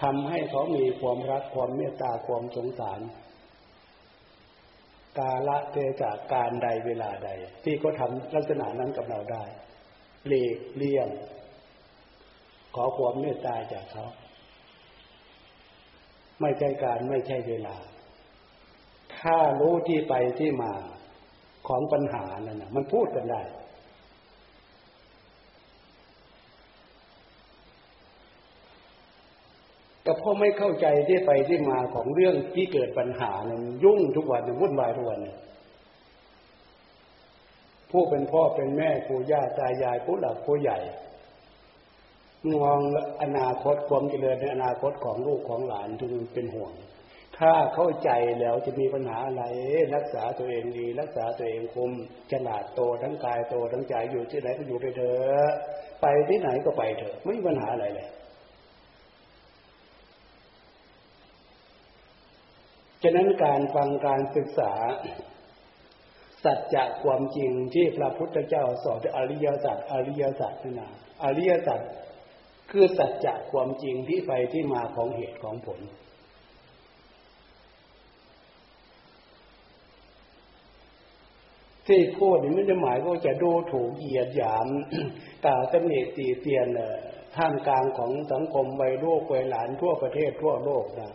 [0.00, 3.00] ทำให้เขามีความรักความเมตตาความสงสาร
[5.18, 7.28] กาละเทศะการใดเวลาใด
[7.64, 9.44] ที่เขาทำลักษณะนั้นกับเราได้
[10.26, 11.08] เลีกเลี่ยง
[12.74, 14.06] ขอความเมตตาจากเขา
[16.40, 17.76] ไม่ใช่การไม่ใช่เวลา
[19.18, 20.72] ถ้ารู้ที่ไปที่มา
[21.68, 23.42] ของปัญหานั่นนะมันพูดกันได้
[30.04, 35.20] แต่พ่อไม่เข้าใจที่ไปที่มาของเรื่องที่เกิดปัญหาเนี่ยยุ่งทุกวันวุ่นวายทุกวัน
[37.90, 40.78] ผู้เป็นพ่อเป็นแม่ผู้ย่าตายายผู้หลักผู้ใหญ่
[42.54, 42.80] มอง
[43.22, 46.72] อนาคตความเจริญในอนาคตของลูกของหลานทุกเป็นห่วง
[47.38, 49.44] ถ้าเข้าใจแล้วจะมีปัญหาอะไร
[49.94, 51.90] รักษาตัวเองดี รักษาตัวเองคุม
[52.30, 55.52] ฉลาดโตทั้งกายโตทั้งใจอยู่ที่ไหนก็อยู่ไปเถอะ
[56.02, 58.08] ไปที่ไหนก็ไปเถอะไม่มีปัญหาอะไรเลย
[63.04, 64.72] ฉะนั้นการฟังการศึกษา
[66.44, 70.88] สัจจะความจริงที่พระพุทธเจ้าสอนอริยสัจอริยสัจนะ
[71.24, 71.80] อริยสัจ
[72.70, 75.80] คือสัจจะความจริงที่ไปที่มาของเหตุของผล
[81.86, 84.66] ที่พูดนี่ไม่ได้หมายว่าจะดูถูกเหยียดหยาม
[85.44, 86.66] ตาตำหนิตีเตียน
[87.36, 91.12] ท่ามกลางของสังคมวัยลูกวัยหลานทั่วประเทศทั่วโลกนะ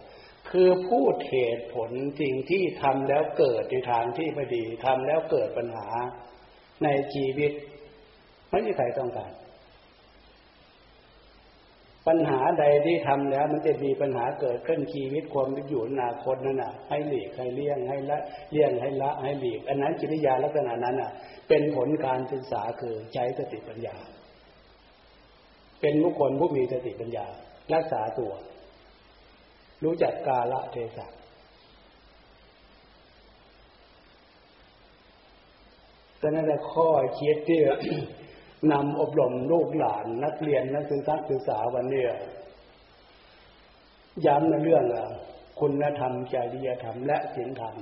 [0.51, 5.87] คือพูดเหตุผลสิ่งที่ทำแล้วเกิดในทางที่ไม่ดีทำแล้วเกิดปัญหา
[6.83, 7.51] ในชีวิต
[8.51, 9.31] ไม่มีใครต้องการ
[12.07, 18.19] ปัญหาใดที่ทำแล้ว มันจะมีปัญหาเกิดขึ้นชีวิตความอยู่อนาคตนั่นน่ะ ให้หลีกให้เลี่ยงให้ละ
[18.51, 21.11] เลี่ยงให้ละให้หลีก อันนั้นจิตยาลักษณะนั้นอะ
[21.49, 23.95] เป็นผลการศึกษาคือใช้สติปัญญา
[25.81, 27.25] เป็นบุคคลผู้มีสติปัญญา
[27.73, 28.31] รักษาตัว
[29.83, 31.07] รู้จักกาละเทศะ
[36.19, 36.89] แต่นั่นแหละข้อ
[37.19, 37.61] คิดที่
[38.71, 42.05] นำอบรมลูกหลานนักเรียนนักศึกษาศึกษาวันนี้
[44.25, 44.85] ย้ำในเรื่อง
[45.59, 47.75] คุณธรรมจริยธรรมและศีลธรรม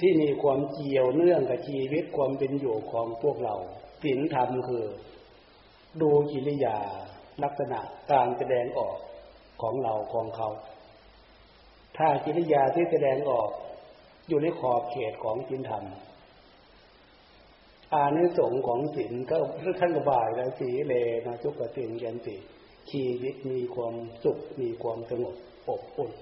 [0.00, 3.54] ที่มีความเกี่ยวเนื่องกับชีวิตความเป็นอยู่ของพวกเรา
[4.02, 4.86] ศีลธรรมคือ
[6.00, 6.76] ดูกิริยา
[7.42, 7.80] ลักษณะ
[8.12, 8.98] การแสดงออก
[9.62, 10.48] ของเราของเขา
[11.96, 13.50] ถ้ากิริยาที่แสดงออก
[14.28, 15.84] อยู่ในขอบเขตของจินธรรม
[17.94, 19.36] อานิสงส์ของศีลก็
[19.80, 20.94] ท่านกบ่ายแล้วสีเล
[21.26, 22.36] นะทุกขติงยันติ
[22.90, 23.94] ชีวิตมีความ
[24.24, 25.36] สุขมีความสงบ
[25.68, 26.12] อบอุ่น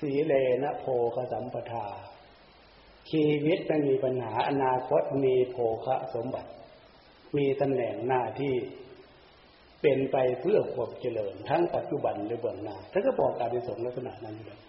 [0.00, 0.84] สีเลนะโพ
[1.14, 1.86] คสัมปทา
[3.10, 6.50] ชีวิตไม่มีปัญหาอนาคตมีโภคะสมบัติ
[7.36, 8.54] มีตำแหน่งหน้าที่
[9.82, 14.60] เป็นไปเพื่อความเจริญ ทั้งปัจจุบันและเบื้องหน้าท่านก็บอกการในสงลักษณะนั้นเลย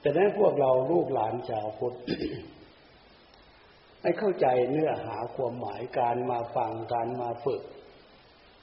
[0.00, 1.96] แต่นั้นพวกเราลูกหลานชาวพุทธ
[4.02, 7.62] ให้เข้าใจเนื้อหาความหมายการมาฟังการมาฝึก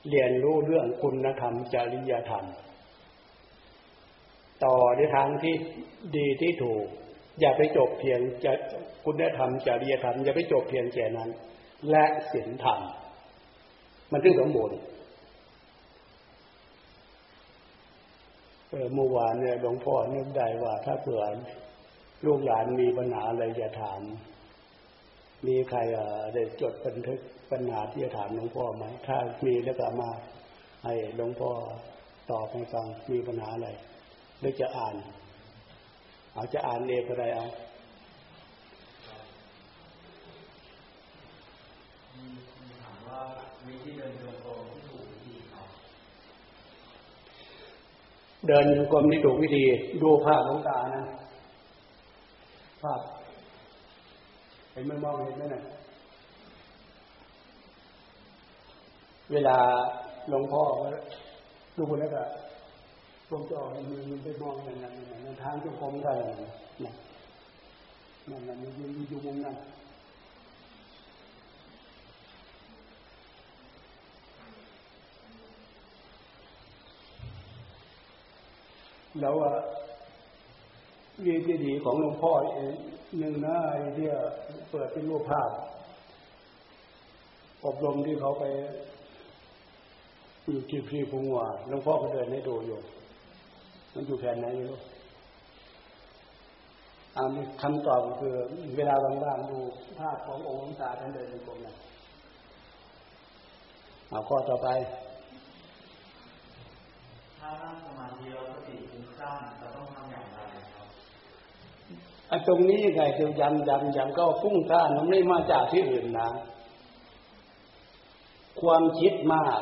[0.09, 2.45] เรียนรู้เรื่องคุณธรรมจริยธรรม
[4.65, 5.55] ต่อในทางที่
[6.17, 6.85] ดีที่ถูก
[7.39, 8.53] อย่าไปจบเพียงจะ
[9.05, 11.29] คุณธรรมจริยธรรม อย่าไปจบเพียงแค่นั้น
[11.89, 12.79] และศีลธรรม
[14.11, 14.77] มันถึงสมบูรณ์
[18.93, 21.23] เมื่อวานเนี่ยหลวงพ่อนึกได้ว่า ถ้าเผื่อ
[22.25, 24.01] ลูกหลานมีปัญหาอะไรจะถาม
[25.47, 25.79] มีใคร
[26.33, 27.19] ได้จดบันทึก
[27.51, 30.09] ปัญหาที่จะถามหลวงพ่อไหมถ้ามีแล้วก็มา
[30.83, 31.51] ให้หลวงพ่อ
[32.31, 33.69] ตอบให้ฟังมีปัญหาอะไร
[34.39, 34.95] หรือจะอ่าน
[36.35, 37.47] อาจจะอ่านเองก็ได้เอา
[42.83, 43.21] ถามว่า
[43.67, 45.67] วิธีเดินจงกรมที่ถูกวิธีครับ
[48.47, 49.63] เดินกรมที่ถูกวิธี
[50.01, 51.03] ดูภาพหลวงตานะ
[52.81, 52.99] ภาพ
[54.71, 55.61] เห็นไหมมองเห็นไหมนะ
[59.31, 59.57] เวลา
[60.29, 60.63] หลวงพ่อ
[61.77, 62.23] ดูแล้วก็
[63.31, 64.93] วงจรมือมันไปมองอย่างนั้น
[65.25, 66.37] นั่นทางจงกรมได้นั่น
[68.29, 69.55] นั่นนั่นยืนอยู่มุมนั้น
[79.17, 79.51] แล้วว่า
[81.25, 82.31] วีที่ดีของหลวงพ่อ
[83.17, 84.13] หนึ่งนะไอเดีย
[84.69, 85.49] เปิดเป็นรูปภาพ
[87.65, 88.43] อบรมที่เขาไป
[90.45, 92.79] อยู่ที่พี่พงว่าหลวงพ่อก็เดินให้ดูอยู่
[93.93, 94.71] มันอยู่แผ่นไหนอยู่
[97.15, 98.35] อันคำตอบคือ
[98.77, 99.59] เวลาว่างๆดู
[99.99, 101.75] ภาพขององค์หลวงตาท่านเดินในกรมนั้น
[104.09, 104.67] เอาข้อต่อไป
[107.63, 110.39] นั่งสมาธิแล้วสติฟุ้งซ่านจะต้องทำอย่างไร
[110.73, 110.87] ครับ
[112.27, 116.29] ไอ้ตรงนี้ไงคือย้ำย้ำย้ำก็ฟุ้งซ่านมันไม่มาจากที่อื่นนะ
[118.61, 119.61] ความคิดมาก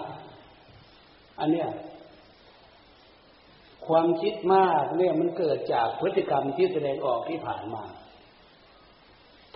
[1.40, 1.70] อันเนี้ย
[3.88, 7.84] ความคิดมากเนี่ยมันเกิดจากพฤติกรรมที่แสดงออกที่ผ่านมา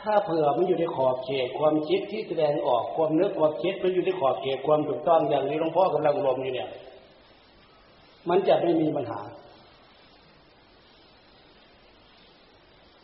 [0.02, 6.70] ถ้าเผื่อมันอยู่ในขอบเขตความคิดที่แสดงออกความนึกความคิดมันอยู่ในขอบเขตความถูกต้องอย่างนี้หลวงพ่อกำลังลมอยู่เนี่ย
[8.30, 9.22] มันจะไม่มีปัญหา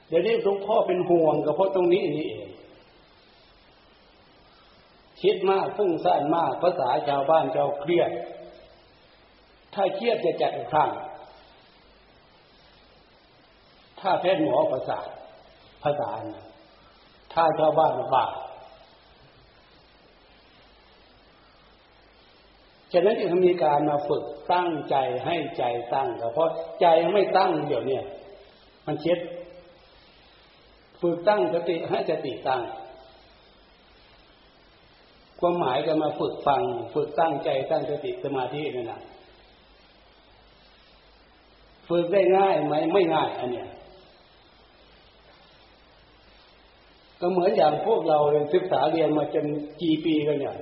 [0.07, 2.49] เดี๋ยวนี้หลวงพ่อเป็นห่วงกับเพราะตรงนี้นี่เอง
[5.21, 8.11] คิดมากฟุ้งซ่านมากภาษาชาวบ้านชาวเครียด
[9.73, 10.91] ถ้าเครียดจะจัดข้ง
[13.99, 15.07] ถ้าแพทย์หมอประสาท
[15.83, 16.09] ภาษา
[17.33, 18.33] ถ้าชาวบ้านบาป
[22.93, 24.23] ฉะนั้นจึงมีการมาฝึก
[24.53, 24.95] ตั้งใจ
[25.25, 26.49] ให้ใจตั้งเพราะ
[26.81, 27.99] ใจไม่ตั้งเดี๋ยวเนี้
[28.85, 29.19] มันเช็ด
[31.01, 32.61] ฝึกตั้งสติให้สติตั้ง
[35.39, 36.61] ความหมายก็มาฝึกฟัง
[36.93, 39.01] ฝึกตั้งใจตั้งสติสมาธินี่นะ
[41.89, 43.69] ฝึกได้ง่ายไหมไม่ง่ายอันเนี้ย
[47.19, 49.45] ก็เหมือนอย่างพวกเราเรียนศึกษาเรียนมาจน
[49.81, 50.55] กี่ปีกันเนี่ย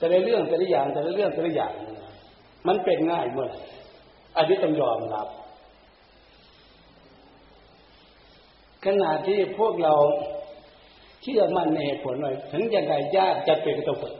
[0.00, 1.72] แต่ในเรื่องแต่ละอย่างแต่ละเรื่องแต่ละอย่าง
[2.68, 3.50] มันเป็นง่ายเมื่อ
[4.36, 5.28] อันนี้ต้องยอมรับ
[8.84, 9.94] ขณะที่พวกเรา
[11.22, 14.14] เชื่อมั่นในเหตุผลหน่อยถึงยังไงยากจะเป็นก็ต้องฝึก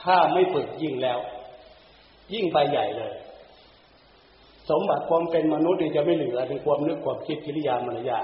[0.00, 1.18] ถ้าไม่ฝึกยิ่งแล้ว
[2.34, 3.12] ยิ่งไปใหญ่เลย
[4.70, 8.20] สมบัติความเป็นมนุษย์นี่จะไม่เหลือในความนึกความคิดกิริยามารยา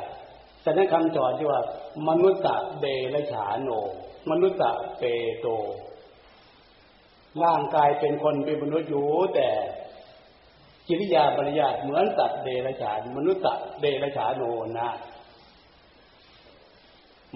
[0.63, 1.61] แต่นั้นคำจอดที่ว่า
[2.09, 2.43] มนุษย์
[2.81, 3.71] เดรฉาโน
[4.31, 4.59] มนุษย์
[4.99, 5.03] เป
[5.41, 5.47] โต
[7.45, 9.49] ร่างกายเป็นคนเป็นมนุษย์อยู่แต่
[10.89, 14.43] กิริยาบริยาเหมือนสัตว์เดรัจฉานมนุษย์ตัดเดรัจฉานโน
[14.79, 14.91] นะ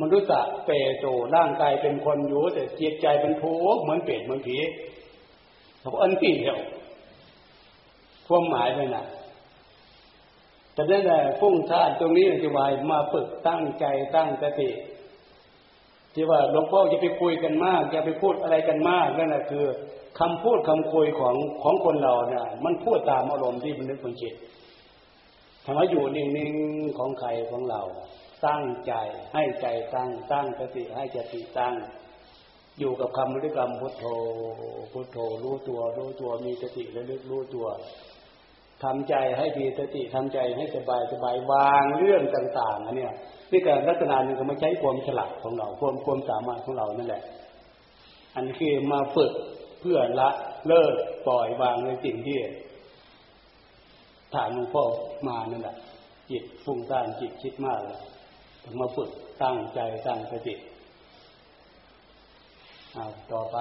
[0.01, 0.29] มนุษย์
[0.67, 4.57] เปโตร่างกายเป็นคนอยู่แต่จิตใจเป็นทุกข์เหมือนเปรตเหมือนผี
[5.81, 6.59] เพราอันปี่เดียว
[8.27, 9.05] ความหมายเลยนะ
[10.75, 13.85] แต่นั่นแหละฟุ้งซ่านตรงนี้จะวายมาฝึกตั้งใจ
[14.17, 14.71] ตั้งสติ
[16.15, 19.67] ที่ว่าหลวงพ่อจะไปคุยกันมากจะไปพูดอะไรกันมากนั่นแหละคือ
[20.21, 24.35] คำพูดคำคุยของของคนเราเนี่ยมันพูดตามอารมณ์ที่มันนึกมันคิด
[25.65, 27.83] ธรรมะอยู่นิ่งๆของใครของเรา
[28.47, 28.93] ตั้งใจ
[29.35, 31.75] ให้ใจตั้งตั้งสติให้สติตั้ง
[32.79, 34.05] อยู่กับคำบริกรรมพุทโธ
[34.93, 37.67] พุทโธรู้ตัวรู้ตัวมีสติระลึกรู้ตัว
[38.85, 43.15] ทำใจให้มีสติทำใจให้สบายสบายวางเรื่องต่าง ๆอันเนี้ย
[43.51, 47.23] นี่การลักษณะหนึ่งก็มาใช้ความฉลาดของเราความความสามารถของเรานั่นแหละ
[48.35, 49.33] อันคือมาฝึก
[49.81, 50.29] เพื่อละ
[50.69, 50.95] เลิก
[51.27, 52.39] ปล่อยวางในสิ่งที่
[54.35, 54.85] ถามหลวงพ่อ
[55.29, 55.77] มานั่นแหละ
[56.31, 58.01] จิตฟุ้งซ่านจิตคิดมากเลย
[58.63, 59.11] ต้องมาฝึก
[59.43, 60.55] ตั้งใจตั้งสติ
[62.93, 63.57] เอาต่อไป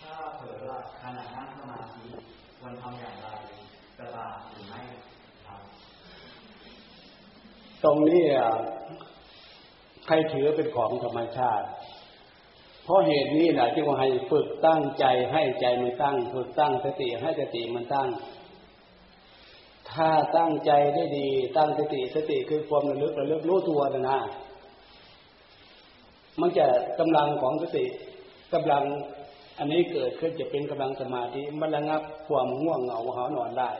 [0.00, 2.04] ถ้าเผลอหลับขณะนั่งสมาธิ
[2.60, 3.28] ควรทำอย่างไร
[3.98, 4.80] จะบาปหรือไม่
[7.84, 8.22] ตรงนี้
[10.06, 11.66] ใครถือเป็นของธรรมชาติ
[12.84, 18.08] เพราะเหตุนี้แหละที่ว่าให้ฝึกตั้งใจให้ใจมันตั้ง ฝึกตั้งสติให้สติมันตั้ง
[19.92, 24.18] ถ้าตั้งใจได้ดี ตั้งสติสติคือความระลึกระลึกรู้ตัวนะนะ
[26.40, 26.66] มันจะ
[26.98, 27.84] กำลังของสติ
[28.54, 28.84] กำลัง
[29.58, 33.70] อันนี้เกิดขึ้นจะเป็นกำลังสมาธิมันระงับความง่วงเหงาหานอนได้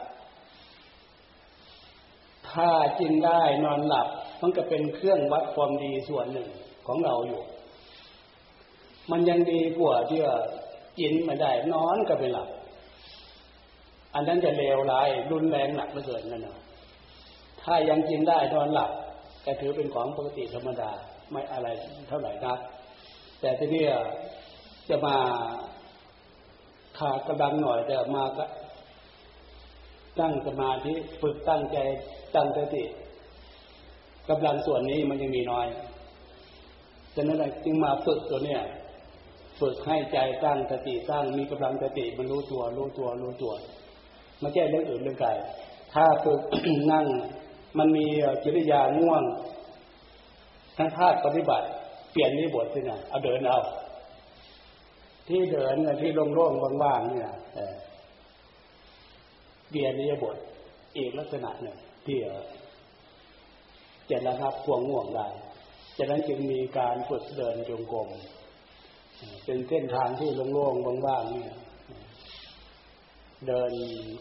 [2.54, 4.08] ถ้าจินได้นอนหลับ
[4.42, 6.48] มันก็เป็นเครื่องวัดความดีส่วนหนึ่ง
[6.86, 7.42] ของเราอยู่
[9.10, 10.36] มันยังดีกว่าที่ว่า
[10.98, 12.48] กินไม่ได้นอนก็ไปหลับ
[14.14, 16.58] อันนั้นจะเลวร้ายรุนแรงหนักเหลือเกินนั่นนะ
[17.62, 18.90] ถ้ายังกินได้นอนหลับ
[19.44, 20.90] ก็ถือเป็นของปกติธรรมดา
[21.30, 21.68] ไม่อะไร
[22.08, 22.58] เท่าไหร่นัก
[23.40, 23.84] แต่ที่นี่
[24.88, 25.16] จะมา
[26.98, 28.44] ขาดกำลังหน่อยแต่มาก็
[30.20, 31.78] ตั้งสมาธิฝึกตั้งใจ
[32.34, 32.84] ตั้งสติ
[34.28, 35.66] กำลังส่วนนี้มันยังมีน้อย
[37.14, 38.60] ฉะนั้นจึงมาฝึกตัวเนี้ย
[39.60, 43.52] ฝึกให้ใจตั้งสติตั้งมีกำลังสติมันรู้ตัว รู้ตัว รู้ตัว
[44.40, 45.30] ไม่ใช่เรื่องอื่นเรื่องไกล
[45.92, 46.40] ถ้าฝึก
[46.92, 47.06] นั่ง
[47.78, 48.06] มันมี
[48.44, 49.22] กิริยาง่วง
[50.76, 51.66] ทั้งภาคปฏิบัติ
[52.12, 53.58] เปลี่ยนนี้บทสินะเอาเดินเอา
[55.28, 57.32] ที่เดินเนี่ยที่โล่งๆว่างๆเนี่ย
[59.70, 60.36] เปลี่ยนนี้บท
[60.96, 61.76] อีกลักษณะหนึ่ง
[62.06, 62.18] ที่
[64.10, 65.28] จะระงับความง่วงได้
[65.96, 68.08] ฉะนั้นจึงมีการฝึกเดินจงกรม
[69.44, 71.56] เป็นเส้นทางที่โล่งๆว่างๆเนี่ย
[73.46, 73.72] เดิน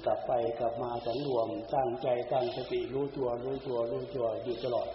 [0.05, 4.89] กลับไปกลับมาสังรวมตั้งใจตั้งสติรู้ตัวรู้ตัวรู้ตัวอยู่ตลอด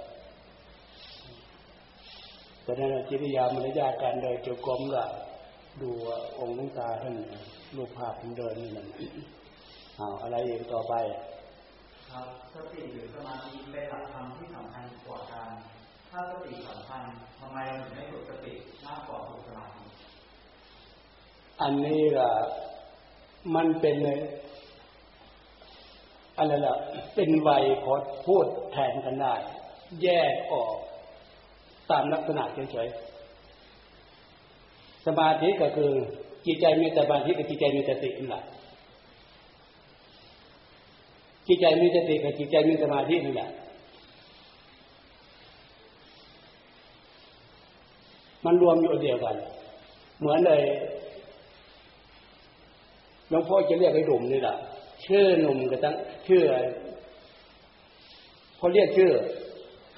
[2.62, 5.05] แต่ในจิริยามารยาการเดินจงกรมก็
[5.80, 5.91] ดู
[6.39, 7.16] องค์ลุงตาท่าน
[7.76, 8.89] รูปภาพท่านเดินนี่นั่น
[9.97, 10.95] เอาอะไรอีกต่อไป
[12.11, 15.50] ครับสติหรือสมาธิเป็นหลักธรรมที่สำคัญกว่ากัน
[16.11, 17.02] ถ้าสติสำคัญ
[17.38, 18.52] ทำไมถึงไม่ฝึกสติ
[18.86, 19.82] มากกว่าฝึกสมาธิ
[21.61, 22.32] อันนี้ล่ะ
[23.54, 23.96] มันเป็น
[26.38, 26.74] อะไรล่ะ
[27.14, 29.34] เป็นไวยพจน์พูดแทนกันได้
[30.02, 30.74] แยกออก
[31.90, 32.42] ตามลักษณะ
[32.72, 35.92] เฉยๆสมาธิก็คือ
[36.46, 38.42] จิตใจมีสมาธิกับจิตใจมีสตินั่นหละ
[41.49, 43.51] จิตใจมีสติกับจิตใจมีสมาธินั่นแหละ
[48.44, 49.36] มันรวมอยู่เดียวกัน
[50.18, 50.62] เหมือนเลย
[53.28, 54.57] หลวงพ่อจะเรียกไอ้หนุ่มนี่แหละ
[55.07, 55.94] ชื่อหนุ่มก็ตั้ง
[56.28, 56.42] ชื่อ
[58.59, 59.11] พอเรียกชื่อ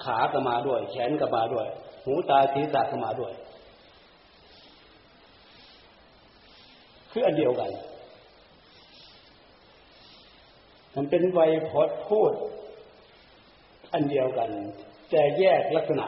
[0.03, 1.67] ขาก็มาด้วย แขนก็มาด้วย
[2.05, 3.33] หูตาศีรษะก็มาด้วย
[7.11, 7.71] คืออันเดียวกัน
[10.95, 12.31] มันเป็นไวยพจน์พูด
[13.93, 14.49] อันเดียวกัน
[15.11, 16.05] แต่แยกลักษณะ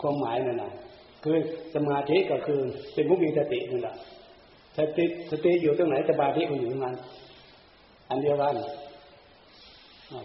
[0.00, 0.72] ความหมายนั่นนะ
[1.24, 1.36] คือ
[1.74, 2.60] สมาธิก็คือ
[2.94, 3.96] เป็นผู้มีสตินั่นแหละ
[4.78, 6.96] สติสติอยู่ตรงไหนสมาธิก็อยู่ตรงนั้น
[8.08, 8.54] อันเดียวกัน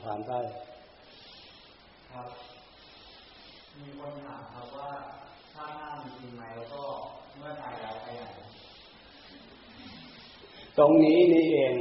[0.05, 0.31] ผ่านไป
[2.11, 2.27] ครับ
[3.79, 4.89] มีคนถามครับว่า
[5.53, 6.83] ถ้าหน้ามีจริงไหมแล้วก็
[7.37, 8.00] เมื่อตายแล้วไปไหน
[10.77, 11.73] ตรงนี้นี่เอง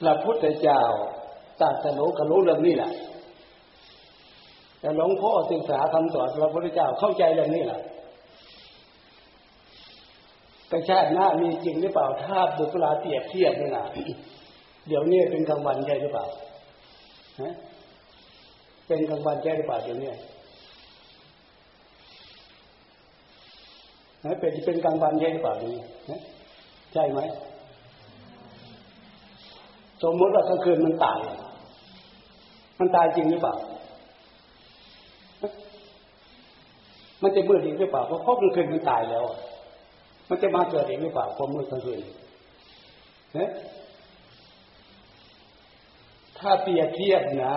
[0.00, 0.80] พระพุทธเจ้า
[1.60, 2.92] ตรัสรู้ก็รู้เรื่องนี้แหละ
[4.80, 7.80] แต่หลวงพ่อศึกษาคำสอนพระพุทธเจ้าเข้าใจเรื่องนี้แหละ
[10.70, 13.86] กระชาติหน้ามีจริงหรือเปล่า ถ้าบุคลาเปรียบเทียบนี่นะ
[14.88, 16.26] เดี๋ยวนี้เป็นกลางวันใช่หรือเปล่า
[18.86, 20.10] เป็นกลางวันใช่หรือเปล่าเดี๋ยวนี้
[24.24, 26.20] ฮะเป็นเป็นกลางวันใช่หรือเปล่าเดี๋ยวนี้ฮะ
[26.92, 27.20] ใช่ไหม
[30.02, 31.20] สมมติว่ากลางคืนมันตาย
[32.78, 33.54] มันตายจริงหรือเปล่า
[37.22, 39.24] มันจะมืดอีกหรือเปล่า เพราะเพราะกลางคืนมันตายแล้ว
[40.28, 42.00] มันจะมาเกิดอีกหรือเปล่าความมืดกลางคืน
[43.38, 43.50] นะ
[46.38, 47.56] ถ้าเปรียบเทียบนะ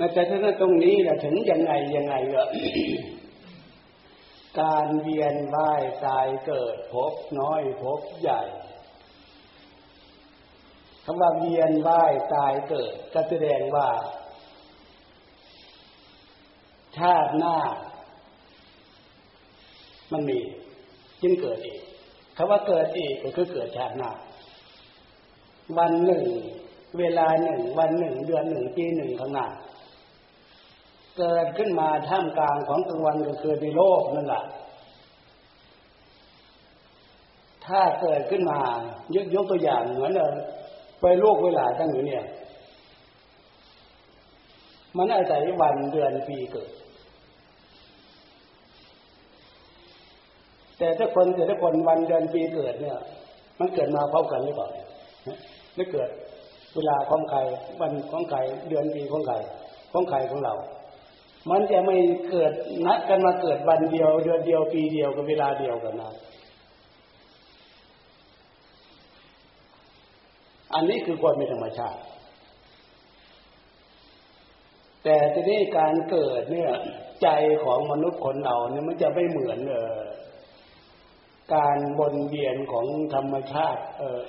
[0.00, 2.42] แต่ถ้าตรงนี้นะถึงยังไงยังไงก็
[4.60, 8.42] การเวียนว่ายตายเกิดพบน้อยพบใหญ่
[11.04, 13.88] คำว่าเวียนว่ายตายเกิดก็แสดงว่า
[16.96, 17.58] ชาติหน้า
[20.12, 20.38] มันมี
[21.22, 21.80] จึงเกิดอีก
[22.36, 24.10] คำว่าเกิดอีกก็คือเกิดชาติหน้า
[25.78, 26.24] วันหนึ่ง
[26.98, 29.46] เวลาหนึ่ง วันหนึ่ง เดือนหนึ่งปีหนึ่งข้างหน้า
[31.20, 34.42] เกิดขึ้นมาท่ามกลางของกลางวันก็คือในโลกนั่นแหละ
[37.66, 38.58] ถ้าเกิดขึ้นมา
[39.14, 40.22] ยกยกตัวอย่างเหมือนเอ
[41.00, 42.24] ไปโลกเวลาตั้งอยู่เนี่ย
[44.96, 46.70] มันอาศัยวันเดือนปีเกิด
[50.78, 52.98] แต่ถ้าคนแต่ถ้าคนวันเดือนปีเกิดเนี่ย
[53.58, 54.68] มันเกิดมาพร้อมกันหรือเปล่า
[55.76, 56.10] ไม่เกิด
[56.74, 57.38] เวลาของใคร
[57.80, 59.34] วันของใครเดือนปีของใคร
[59.92, 60.54] ของใครของเรา
[61.48, 61.96] มันจะไม่
[62.30, 62.52] เกิด
[62.86, 66.12] นัดกันมาเกิดวันเดียวเดือนเดียวปีเดียวกับเวลาเดียวกันนะ
[70.74, 72.00] อันนี้คือความเป็นธรรมชาติ
[75.04, 76.72] แต่ทีนี้การเกิดเนี่ย
[77.22, 77.28] ใจ
[77.64, 80.00] ของมนุษย์คนเราเนี่ยมันจะไม่เหมือนเออ
[81.54, 84.20] การวนเวียนของธรรมชาติ เออ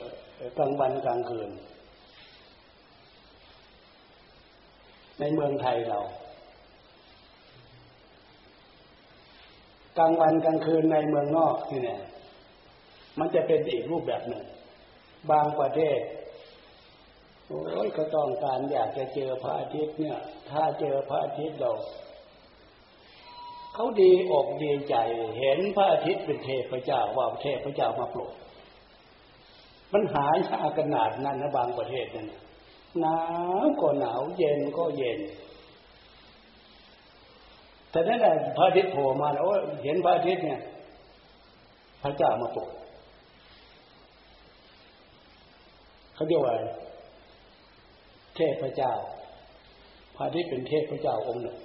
[0.57, 1.49] กลางวันกลางคืน
[5.19, 5.99] ในเมืองไทยเรา
[9.97, 12.01] กลางวันกลางคืนในเมืองนอกนี่เนี่ย
[13.19, 14.45] มันจะเป็นอีกรูปแบบหนึ่ง
[15.31, 15.99] บางประเทศ
[17.47, 20.19] โอ้ยก็ต้องการอยากจะเจอพระอาทิตย์เนี่ย
[20.49, 21.73] ถ้าเจอพระอาทิตย์เรา
[23.73, 24.95] เขาดีอกดีใจ
[25.39, 28.33] เห็นพระอาทิตย์เป็นเทพเจ้าว่าเทพเจ้ามาโปรด
[29.93, 32.27] มันหายากขนาดนั้นนะบางประเทศนั่น
[32.99, 33.19] หนา
[33.63, 35.19] วก็หนาวเย็นก็เย็น
[37.91, 39.45] แต่นั่นแหละพระอาทิตย์โผล่มาแล้ว
[39.83, 40.61] เห็นพระอาทิตย์เนี่ย
[42.03, 42.71] พระเจ้ามาโปรด
[46.13, 46.55] เขาเรียกว่า
[48.35, 48.93] เทพเจ้า
[50.15, 51.57] พระอาทิตย์เป็นเทพเจ้าองค์หนึ่ง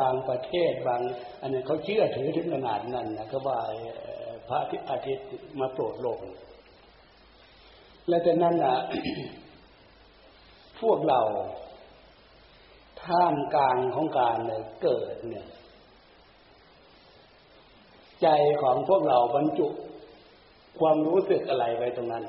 [0.00, 1.00] บางประเทศบาง
[1.40, 3.58] อันนี้เขาเชื่อถือถึงขนาดนั้นนะก็ว่า
[4.48, 4.58] พระ
[4.90, 5.26] อาทิตย์
[5.60, 6.18] มาโปรดโลก
[8.08, 8.76] และจากนั้นอะ
[10.80, 11.20] พวกเรา
[13.06, 15.46] ท่ามกลางของการเลยเกิดเนี่ย
[18.22, 18.28] ใจ
[18.62, 19.68] ของพวกเราบรรจุ
[20.78, 22.24] ความรู้สึกอะไรไว้ตรงนั้น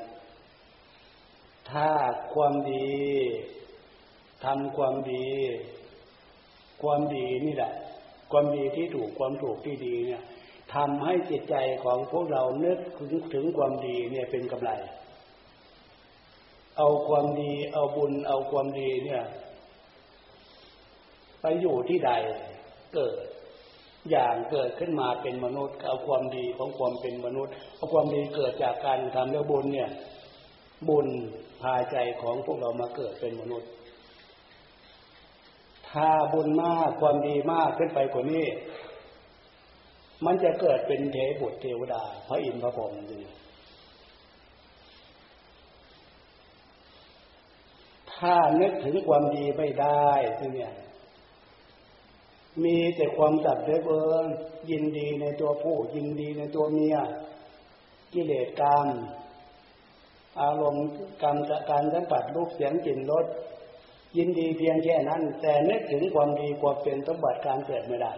[1.70, 1.90] ถ้า
[2.34, 2.90] ความดี
[4.44, 5.26] ทำความดี
[6.82, 7.72] ความดีนี่แหละ
[8.32, 10.22] ความดีที่ถูกความถูกที่ดีเนี่ย
[10.74, 11.54] ทำให้จิตใจ
[11.84, 14.70] ของพวกเราเนึกถึงถึงความดีเนี่ยเป็นกำไร
[16.76, 19.22] เอาความดี เอาบุญ เอาความดีเนี่ย
[21.42, 22.12] ไปอยู่ที่ใด
[22.94, 23.24] เกิด
[24.10, 29.90] อย่างเกิดขึ้นมาเป็นมนุษย์เอาความดีของความเป็นมนุษย์เอาความดีเกิดจากการทำเรื่องบุญเนี่ย
[30.88, 31.08] บุญ
[31.62, 33.70] พาใจของพวกเรามาเกิดเป็นมนุษย์
[35.90, 38.46] ถ้าบุญมากความดีมากขึ้นไปกว่านี้
[40.24, 43.20] มันจะเกิดเป็นเทบุตรเทวดา พระอินทร์พระพรหมจริง
[48.14, 50.72] ถ้านึกถึงความดีไม่ได้ที่เนี่ย
[52.64, 54.26] มีแต่ความสัตว์เเบิน
[54.70, 56.96] ยินดีในตัวผู้ ยินดีในตัวเมีย
[58.12, 58.88] กิเลสกรรม
[60.40, 60.86] อารมณ์
[61.22, 61.36] กรรม
[61.70, 63.26] การสัมผัสรูปเสียงกลิ่นรส
[64.16, 68.12] ยินดีเพียงแค่นั้น แต่นึกถึงความดีความเป็นสมบัติการเกิดไม่ได้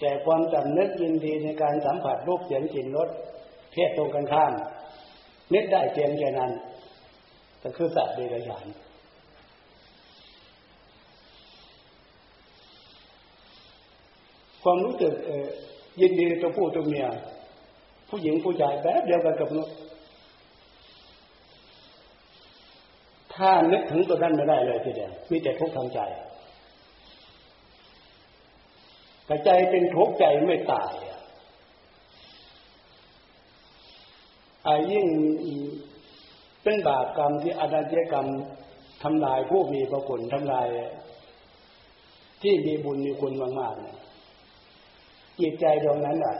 [0.00, 3.08] แต่ความจำนึกยินดีในการสัมผัสรูปเสียงกลิ่นรส
[3.72, 4.52] เพศตรงกันข้าม
[5.54, 6.52] นึกได้เพียงแค่นั้น
[7.62, 8.66] ก็คือสัตว์เดรัจฉาน
[14.64, 15.14] ความรู้สึก
[16.00, 17.06] ยินดีตัวผู้ตัวเมีย
[18.08, 19.68] ผู้หญิงผู้ชายแบบเดียวกันกับนก
[23.34, 26.00] ถ้านึกถึงตัวนั้นไม่ได้เลยทีเดียวมีแต่ทุกข์ทางใจ
[29.26, 30.92] แต่ใจเป็นทุกข์ใจไม่ตาย
[34.66, 35.06] อายิ่ง
[36.62, 38.26] เป็นบาปกรรมที่อนันตกรรม
[39.02, 40.66] ทำลายผู้มีพระคุณทำลาย
[42.42, 43.96] ที่มีบุญมีคุณมากๆเนี่ย
[45.40, 46.36] จิตใจดวงนั้นอะ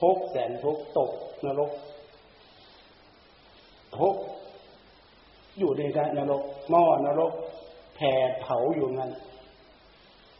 [0.00, 1.10] ทุกแสนทุกตก
[1.44, 1.70] นรก
[3.98, 4.14] ทุก
[5.58, 5.82] อยู่ใน
[6.18, 7.32] นรกหม้อนรก
[7.94, 9.10] แผ่เผาอยู่นั้น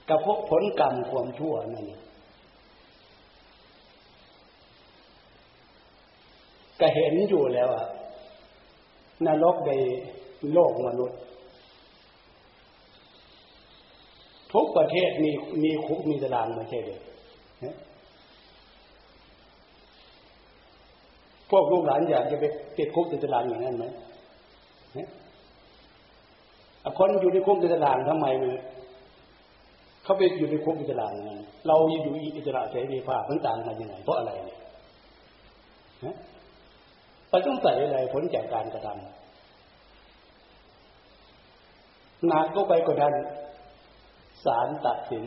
[0.09, 1.87] กับพบผลกรรมความชั่วนั่น
[6.81, 7.87] ก็เห็นอยู่แล้วอะ
[9.27, 9.72] นรกใน
[10.53, 11.18] โลกมนุษย์
[14.53, 15.31] ทุกประเทศมี
[15.62, 17.01] มีคุกมีตารางไม่ใช่เด้อ
[21.51, 22.45] พวกลูกหลานอยากจะไป
[22.79, 23.87] ติดคุกติดตารางอย่างนั้นไหม
[26.99, 28.63] คนอยู่ในคุกในตารางทำไมเนี่ย
[30.05, 31.13] เขาไปอยู่ในคุกในตาราง
[31.67, 34.61] เราอยู่อิสระเสรีภาพมันต่างกันยังไงเพราะอะไรเนี่ย
[37.31, 39.07] เราต้องใส่อะไรผลจากการกระทำ
[42.27, 43.13] หนักก็ไปกดดัน
[44.45, 45.25] ศาลตัดสิน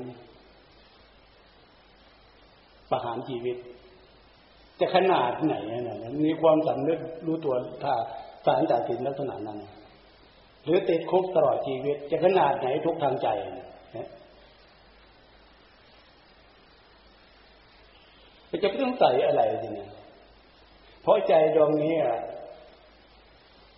[2.92, 3.58] ประหารชีวิต
[4.80, 5.56] จะขนาดไหน
[5.88, 7.94] นะมีความสำนึกรู้ตัวถ้า
[8.46, 9.60] ศาลตัดสินลักษณะนั้น
[10.64, 13.30] หรือติดคุกตลอดชีวิต จะขนาดไหนทุกทางใจ
[18.64, 19.88] จะต้องใส่อะไรทีนี้
[21.02, 21.96] เพราะใจดวงนี้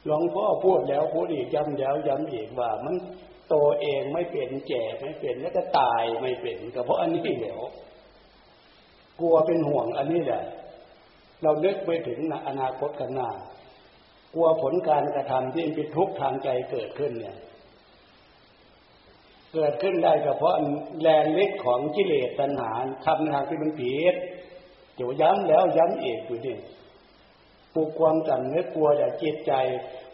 [0.05, 2.95] หลวงพ่อพูดแล้วพูดอีกย้ำแล้วย้ำอีกว่า มัน
[3.49, 7.59] โตเองไม่เป็นแก่ไม่เป็นแล้วก็ตายไม่เป็นก็เพราะอันนี้เดี๋ยว
[9.21, 10.43] กลัวเป็นห่วงอันนี้แหละ
[11.43, 13.29] เราเลิกไปถึงอนาคตกันหน้า
[14.33, 17.37] กลัวผลการกระทำที่เป็นทุกข์ทางใจเกิดขึ้นเนี่ย
[19.53, 20.55] เกิดขึ้นได้ก็เพาะ
[21.01, 22.71] แรงเล็กของกิเลสตัณหา
[23.05, 24.15] ทำในทางที่มันผิด
[24.95, 26.57] เดี๋ยวย้ำแล้วย้ำอีกอยู่นี่
[27.73, 29.53] ปลุกความจำเนื้อกลัวจากจิตใจ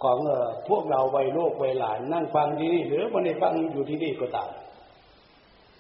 [0.04, 4.50] ของเออพวกเราวัยลูกวัยหลานนั่งฟังที่นี่หรือวันนี้ฟังอยู่ที่นี่ก็ตาม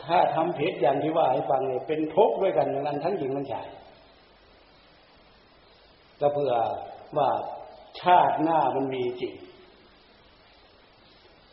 [0.07, 3.67] ถ้าทำเพจอย่างที่ว่าให้ฟังเนี่ยเป็นทุกข์ด้วยกันอย่างนั้นทั้งหญิงทั้งชาย
[6.19, 6.53] ก็เพื่อ
[7.17, 7.29] ว่า
[8.01, 9.33] ชาติหน้ามันมีจริง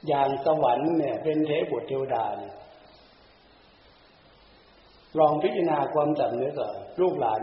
[0.09, 2.55] อย่างสวรรค์เนี่ย เป็นเทพบุตรเทวดาเนี่ย
[5.19, 7.43] ลองพิจารณาความจำเนื้อก่อนลูกหลาน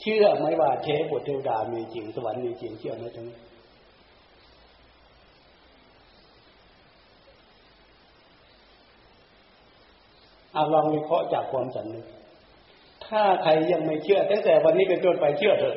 [0.00, 3.38] เชื่อไหมว่าเทพบุตรเทวดามีจริง สวรรค์มีจริงเชื่อไหมทั้งนี้
[10.52, 12.04] เอาลองวิเคราะห์จากความจำนึก
[13.06, 15.76] ถ้าใครยังไม่เชื่อ ตั้งแต่วันนี้เป็นต้นไปเชื่อเถอะ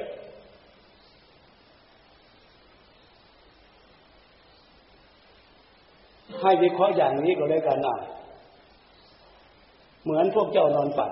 [6.42, 7.96] ให้วิเคราะห์อย่างนี้ก็เลยกันนะ
[10.04, 11.12] เหมือนพวกเจ้านอนฝัน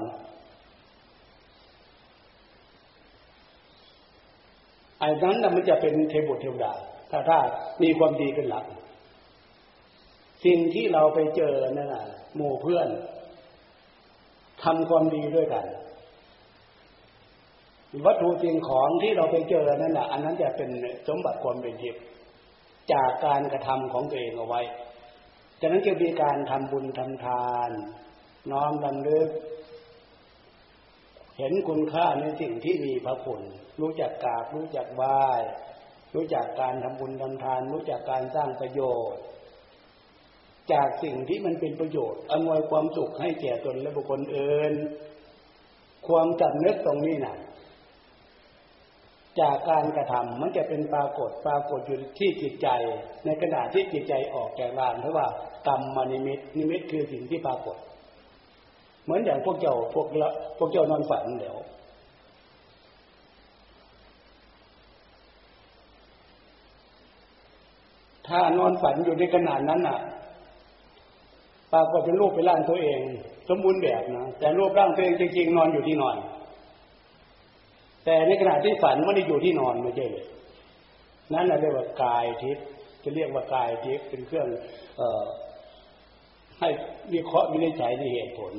[5.00, 6.74] ไอ้นั้นนะมันจะเป็นเทบุตรเทวดา
[7.12, 7.40] ถ้าถ้า
[7.84, 8.66] มีความดีเป็นหลัก
[10.46, 12.06] สิ่งที่เราไปเจอนั่นน่ะ
[12.36, 12.88] หมู่เพื่อน
[14.64, 15.66] ทำความดีด้วยกัน
[18.06, 20.70] วัตถุสิ่งของที่เราไปเจอนั่นแหละอันนั้นจะเป็น
[21.08, 22.04] สมบัติความเป็นทิพย์
[22.94, 24.62] จากการกระทำของตัวเองเอาไว้
[25.62, 27.70] ฉะนั้นจะมีการทำบุญทำทาน
[28.52, 29.30] น้อมรำลึก
[31.38, 33.42] เห็นคุณค่าในสิ่งที่มีพระคุณ
[33.82, 35.20] รู้จักกราบรู้จักไหว้
[36.16, 38.82] รู้จักการทำบุญทำทาน รู้จักการสร้างประโย
[39.14, 39.24] ชน์
[40.72, 44.74] จากสิ่งที่มันเป็นประโยชน์อำนวยความสุขให้แก่ตนและบุคคลอื่น
[46.08, 47.36] ความจำนึกตรงนี้นะ่ะ
[49.40, 52.68] จากการกระทำมันจะเป็นปรากฏปรากฏอยู่ที่จิตใจ
[53.26, 55.28] ในขณะที่จิตใจออกจากลานเพราะว่า
[55.68, 57.78] กรรมมานิมิตนิมิตคือสิ่งที่ปรากฏ
[59.04, 61.58] เหมือนอย่างพวกเจ้าพวกละพวกเจ้านอนฝันเดี๋ยว
[68.28, 70.00] ถ้านอนฝันอยู่ในขณะนั้นน่ะ
[71.74, 73.00] ปรากฏเป็นรูปเป็นร่างตัวเอง
[73.50, 76.16] สมบูรณ์แบบนะแต่รูปร่างตัวเองจริงๆนอนอยู่ที่นอน
[78.06, 80.26] แต่ในขณะที่ฝันไม่ได้อยู่ที่นอนไม่ใช่เลย
[81.34, 82.66] นั่นเรียกว่ากายทิพย์
[83.04, 84.48] จะเรียกว่ากายทิพย์เป็นเครื่อง
[84.98, 85.02] เอ
[86.60, 86.70] ให้
[87.14, 88.54] วิเคราะห์วินิจฉัยในเหตุผล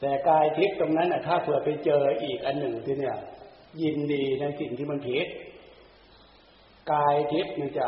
[0.00, 3.16] แต่กายทิพย์ตรงนั้นถ้าเผื่อไปเจออีกอันหนึ่งที่เนี่ย
[3.82, 5.26] ยินดีในสิ่งที่มันผิด
[6.92, 7.86] กายทิพย์มันจะ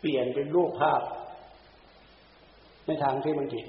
[0.00, 1.00] เปลี่ยนเป็นรูปภาพ
[2.86, 3.66] ในทางที่มันผิด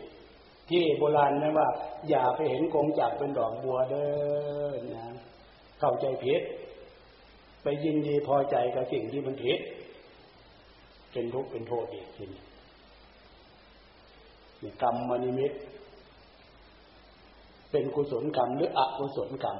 [0.69, 1.69] ที่โบราณนั้นว่า
[2.09, 4.07] อย่าไปเห็นกงจักเป็นดอกบัวเด้
[4.71, 5.05] อนะ
[5.79, 6.41] เข้าใจผิด
[7.63, 9.59] ไปยินดีพอใจกับสิ่งที่มันผิด
[11.11, 12.41] เป็นทุกข์เป็นโทษอีกทีนี้
[14.81, 15.51] กรรมมนิมิต
[17.71, 19.57] เป็นกุศลกรรมหรืออกุศลกรรม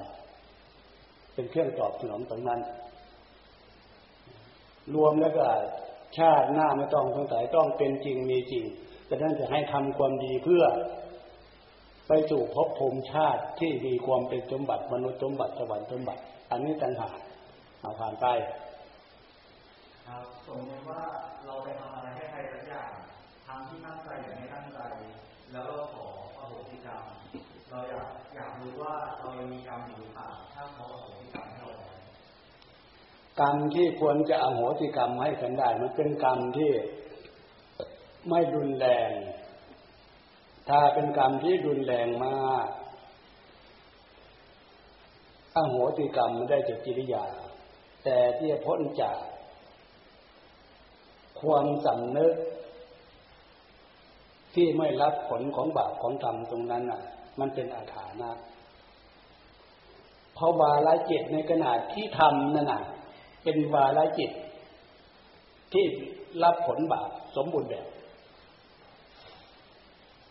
[1.34, 2.60] เป็นเครื่องตอบสนองตรงนั้น
[4.94, 5.46] รวมแล้วก็
[6.18, 8.66] ชาติหน้าไม่ต้องสงสัยต้องเป็นจริงมีจริง
[9.06, 10.64] แต่ท่านจะให้ทำความดีเพื่อ
[12.08, 17.20] ไปสู่ภพภูมิชาติที่มีความเป็นสมบัติมนุษย์สมบัติสวรรค์สมบัติ อันนี้ต่างหาก
[17.82, 18.26] เอาผ่านไป
[20.08, 21.02] ครับสมมติว่า
[21.46, 22.90] เราไปทำอะไรให้ใครสักอย่าง
[23.46, 24.80] ทำที่ตั้งใจหรือไม่ตั้งใจ
[25.52, 27.02] แล้วเราขออโหสิกรรม
[27.70, 31.70] เราอยากอยากรู้ว่าเรายังมีกรรมอยู่หรือเปล่าถ้าเขาอโหสิกรรมให้เรา
[33.40, 36.72] กรรมที่ควรจะอโหสิกรรมให้กันได้ มันเป็นกรรมที่
[38.30, 39.12] ไม่รุนแรง
[40.70, 42.68] ถ้าเป็นกรรมที่รุนแรงมาก
[45.56, 47.26] อโหสิกรรมมันได้จากกิริยา
[48.04, 49.20] แต่ที่จะพ้นจาก
[51.42, 52.34] ความสำนึก
[54.54, 57.02] ที่ไม่รับผลของบาปของกรรมตรงนั้นอะ
[57.40, 58.32] มันเป็นอาถานะ
[60.34, 62.82] เพราะวาลจิตในขณะที่ทำนั่นน่ะ
[63.44, 64.32] เป็นวาลจิต
[65.74, 65.86] ที่
[66.44, 67.86] รับผลบาปสมบูรณ์แบบ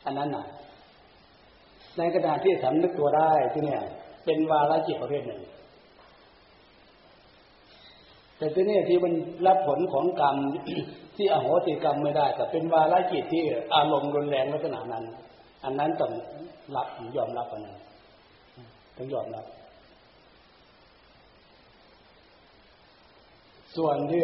[0.05, 0.47] อันนั้นน่ะ
[1.99, 3.83] ในขณะดาษที่สำนึกตัวได้ที่เนี่ย
[4.25, 5.43] เป็นวาลจิตประเภทหนึ่ง
[8.39, 9.13] แต่ที่นี่ที่มัน
[9.47, 10.37] รับผลของกรรม
[11.17, 13.45] ที่อโหสิกรรมไม่ได้แต่เป็นวาลจิตที่
[13.75, 15.05] อารมณ์รุนแรงลักษณะนั้น
[15.65, 16.13] อันนั้นต้อง
[16.77, 17.77] รับยอมรับอันนั้น
[18.97, 19.45] ต้องยอมรับ
[23.77, 24.23] ส่วนที่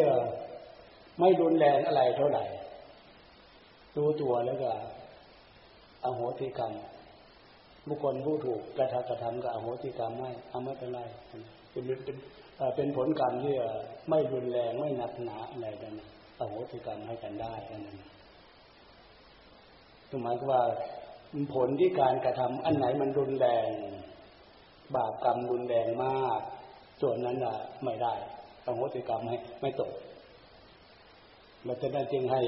[1.19, 2.45] ไม่รุนแรงอะไรเท่าไหร่
[3.95, 4.71] รู้ตัวแล้วก็
[6.05, 6.73] อโหสิกรรม
[7.87, 10.99] บุคคลผู้ถูกกระทำกระทำก็อโหสิกรรมไม่เอาไม่เป็นไร
[11.71, 12.17] เป็นเป็น
[12.75, 13.55] เป็นผลกรรมที่
[14.09, 15.93] ไม่รุนแรงไม่หนักหนาอะไรกัน
[16.39, 17.97] อโหสิกรรมให้กันได้อันนั้น
[20.23, 20.61] หมายว่า
[21.53, 23.69] ผลที่การกระทำอันไหนมันรุนแรง
[24.95, 26.41] บาปกรรมรุนแรงมาก
[27.01, 28.13] ส่วนนั้นอะ ไม่ได้
[28.65, 29.91] อโหสิกรรมให้ไม่ตก
[31.65, 32.41] เราจะได้จึงให้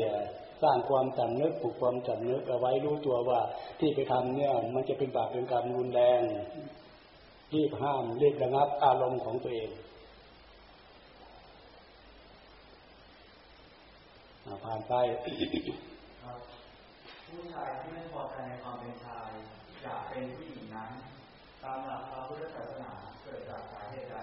[0.61, 3.39] สร้างความจำนึกปลูกความจำนึกเอาไว้รู้ตัวว่า
[3.79, 6.21] ที่ไปทำเนี่ย มันจะเป็นบาปเป็นกรรมรุนแรง
[7.53, 9.69] รีบห้ามรีบระงับอารมณ์ของตัวเอง
[14.63, 14.93] ผ่านไป
[17.27, 19.29] ผู้ชายที่ไม่พอใจในความเป็นชาย
[19.83, 20.91] อยากเป็นผู้หญิงนั้น
[21.63, 22.91] ตามหลักพระพุทธศาสนา
[23.23, 24.15] เกิดจากสาเหตุใด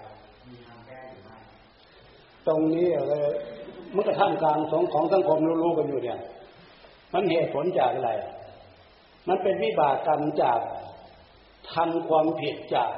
[0.47, 1.37] มีทางแก้หรือไม่
[2.47, 3.31] ตรงนี้เลย
[3.95, 6.19] มันก็ท่ามกลางสองของสังคมรู้ๆกันอยู่เนี่ย
[7.13, 8.11] มันเหตุผลจากอะไร
[9.27, 10.59] มันเป็นวิบากกรรมจาก
[11.73, 12.89] ทำความผิดจาก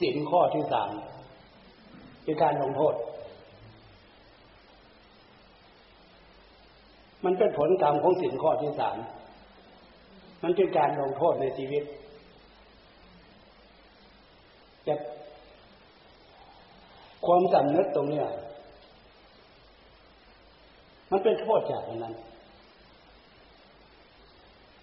[0.00, 0.90] สิ่งข้อที่สาม
[2.24, 2.94] เป็นการลงโทษ
[7.24, 8.96] มันเป็นผลกรรมของสิ่งข้อที่สาม
[10.42, 11.84] มันเป็นการลงโทษในชีวิต
[14.86, 14.94] จะ
[17.26, 18.26] ความสำนึกตรงเนี้ย
[21.10, 22.14] มันเป็นโทษจากนั้น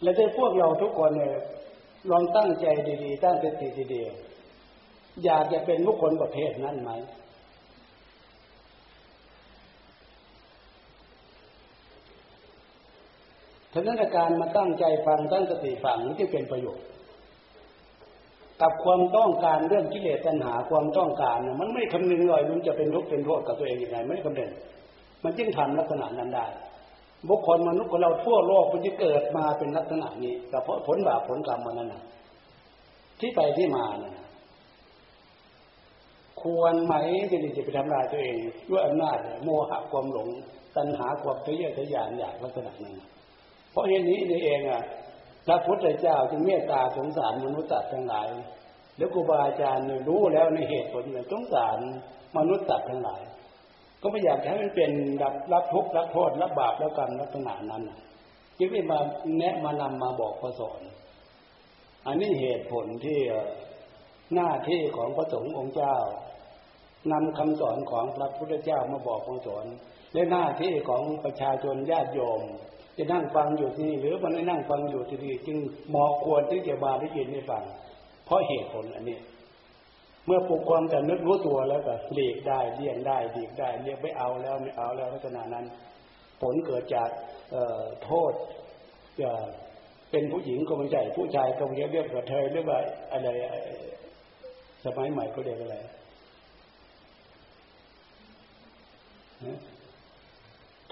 [0.02, 1.36] และในพวกเราทุกคนเนี่ย
[2.12, 2.66] ลองตั้งใจ
[3.04, 6.92] ดีๆ ตั้งสติดีๆอยากจะเป็นบุคคลประเภทนั้นไหม
[13.74, 16.86] ฉะนั้นการมาตั้งใจฟังตั้งสติฟังนี่จะเป็นประโยชน์
[18.62, 24.52] กับความต้องการเรื่องกิเลสตัณหาความต้องการ มันไม่คำนึงเลยมันจะเป็นทุกข์เป็นโทษกับตัวเองยังไงไม่คำนึง
[25.24, 26.46] มันจึงทำลักษณะนั้นได้
[27.30, 32.04] บุคคลมนุษย์ของเราทั่วโลกมันจะเกิดมาเป็นลักษณะนี้แต่เพราะผลบาปผลกรรมมันนั่นนะ
[33.20, 34.16] ที่ไปที่มาเนี่ย
[36.42, 36.94] ควรไหม
[37.30, 38.36] ที่จะไปทำลายตัวเอง
[38.70, 40.30] ด้วยอำนาจโมหะความหลง
[40.76, 42.96] ตัณหาความทะเยอทะยานอยากลักษณะนั้น
[43.72, 44.84] เพราะเหตุนี้นี่เองอะ
[45.48, 48.28] พระพุทธเจ้าจึงเมตตาสงสารมนุษย์สัตว์ทั้งหลาย
[48.98, 51.78] แล้วครูบาอาจารย์รู้แล้วในเหตุผลเนี่ยสงสาร
[52.38, 53.22] มนุษย์สัตว์ทั้งหลาย
[54.04, 54.92] ก็ไม่อยากให้มันเป็น
[55.24, 57.84] รับรับทุกข์รับโทษรับบาปแล้วกรรมลักษณะนั้น
[58.58, 59.00] จึงได้มา
[59.38, 60.82] แนะมานำมาบอกพระสอน
[62.08, 63.20] อันนี้เหตุผลที่
[64.34, 65.96] หน้าที่ของพระสงฆ์องค์เจ้า
[67.12, 69.66] นำคำสอนของพระพุทธเจ้ามาบอกขอสอน
[70.14, 72.42] และหน้าที่ของประชาชนญาติโยม
[72.98, 75.58] จะนั่งฟังอยู่ที่นี่หรือมันไม่นั่งฟังอยู่ที่นี่จึง
[75.90, 77.64] เหมาะควรที่จะมาได้ยินได้ฟัง
[78.26, 79.18] เพราะเหตุผลอันนี้
[80.26, 85.66] เมื่อปลุกความแต่นึกรู้ตัวแล้วก็หลีกได้เลี่ยงได้หลีกได้เรียกไม่เอาแล้วไม่เอาแล้วลักษณะนั้น
[86.42, 87.10] ผลเกิดจาก
[88.04, 88.34] โทษ
[90.12, 92.80] เป็นผู้หญิงก็ไม่ใช่ผู้ชายก็ไม่เรียกกระเทยเรียกว่า
[93.12, 93.30] อะไร
[94.86, 95.78] สมัยใหม่ก็เรียกอะไร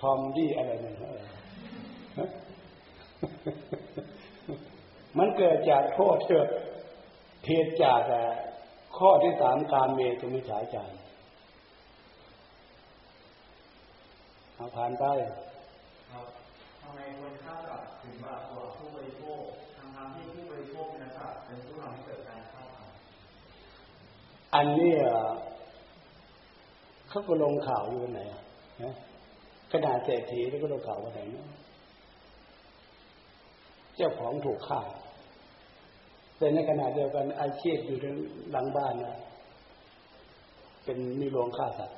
[0.01, 0.95] ทอมดี้อะไรนั่น
[5.17, 6.47] มันเกิดจากโทษเกิด
[7.43, 8.01] เทียจาก
[9.01, 10.91] ข้อที่สามการเมตุมิฉาจาร
[14.55, 15.03] เอาผ่านไป
[16.81, 19.41] ทำไมคนฆ่าสัตว์ถึงบาปกว่าผู้บริโภค
[19.77, 22.95] ทั้งทที่ผู้บริโภคเป็นสัตว์เป็นผู้ทำให้เกิดการฆ่าสัตว์
[24.55, 24.93] อันนี้
[27.09, 28.21] เขาก็ลงข่าวอยู่ไหน
[28.83, 28.93] นะ
[29.71, 31.47] ขนาดเศรษฐีแล้วก็ลงข่าวว่าไหนเนาะ
[33.95, 34.81] เจ้าของถูกฆ่า
[36.41, 37.97] แต่ในขณะเดียวกันอาชีพอยู่
[38.51, 39.17] หลังบ้านนะ
[40.83, 41.97] เป็นมีหลวงฆ่าสัตว์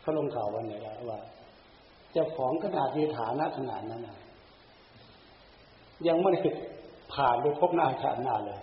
[0.00, 1.18] เขาลงข่าววันไหนละว่า
[2.12, 4.18] เจ้าของขนาดมีฐานะขนาดนั้นนะ
[6.06, 6.40] ยังไม่ได้
[7.14, 8.60] ผ่านไปพบหน้าชาติหน้าเลย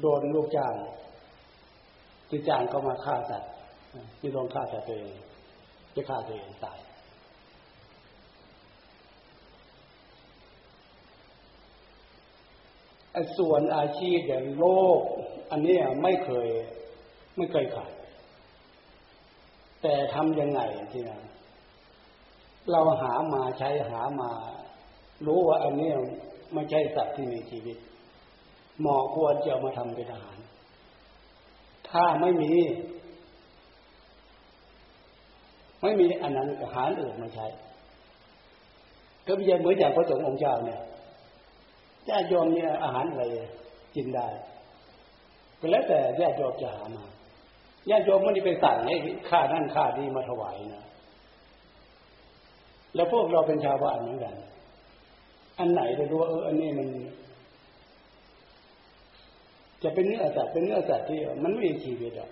[0.00, 0.74] โดนลูกจ้าง
[2.28, 3.52] ที่จ้างก็มาฆ่าสัตว์
[4.20, 5.14] ที่ลงฆ่าสัตว์ตัวเอง
[5.94, 6.78] จะฆ่าตัวเองตาย
[13.38, 14.66] ส่วนอาชีพอย่างโล
[14.98, 15.00] ก
[15.50, 16.48] อันนี้ไม่เคย
[17.36, 17.92] ไม่เคยขาด
[19.82, 20.60] แต่ทำยังไง
[20.92, 21.20] ที่นะ
[22.70, 24.30] เราหามาใช้หามา
[25.26, 25.90] รู้ว่าอันนี้
[26.54, 27.76] ไม่ใช่สัตว์ที่มีชีวิต
[28.80, 30.38] หมอควรจะมาทำเป็นอาหาร
[31.88, 32.52] ถ้าไม่มี
[35.82, 37.46] ไม่มีอันนั้นอาหารอื่นมาใช้
[39.26, 40.80] ก็ไม่ใช่เหมือนอย่างพระสงฆ์องค์เจ้าเนี่ย
[42.08, 43.24] ญาติโยมเนี่ยอาหารอะไร
[43.94, 44.28] กินได้
[45.60, 47.04] ก็แล้วแต่ญาติโยมจะหามา
[47.90, 48.94] ญาติโยมไม่ได้ไปสั่งให้
[49.28, 50.84] ข้านั่นข้าดีมาถวายนะ
[52.94, 54.34] แล้วพวกเราเป็นชาวบ้านเหมือนกัน
[55.58, 56.88] อันไหนจะรู้ว่าเอออันนี้มัน
[59.82, 62.30] จะเป็นเนื้อสัตว์เป็นเนื้อสัตว์ที่มันไม่มีชีวิตอะ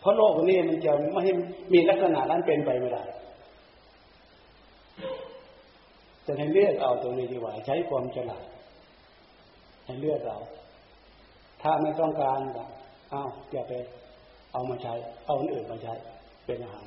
[0.00, 1.32] เพราะโลกนี้มันจะไม่ให้
[1.72, 3.04] มีลักษณะนั้นเป็นไปไม่ได้
[6.26, 8.44] จะให้เลือกเอาตรงนี้ดีกว่าใช้ความฉลาด
[9.84, 10.38] ให้เลือกเอา
[11.62, 12.64] ถ้าไม่ต้องการก็
[13.10, 13.22] เอา
[13.52, 13.72] อย่าไป
[14.52, 14.94] เอามาใช้
[15.26, 15.94] เอาอื่นมาใช้
[16.46, 16.86] เป็นอาหาร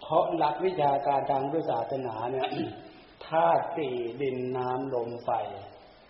[0.00, 2.48] เพราะหลักวิชาการทางพุทธศาสนาเนี่ย
[3.26, 5.30] ธาตุสี่ดินน้ำลมไฟ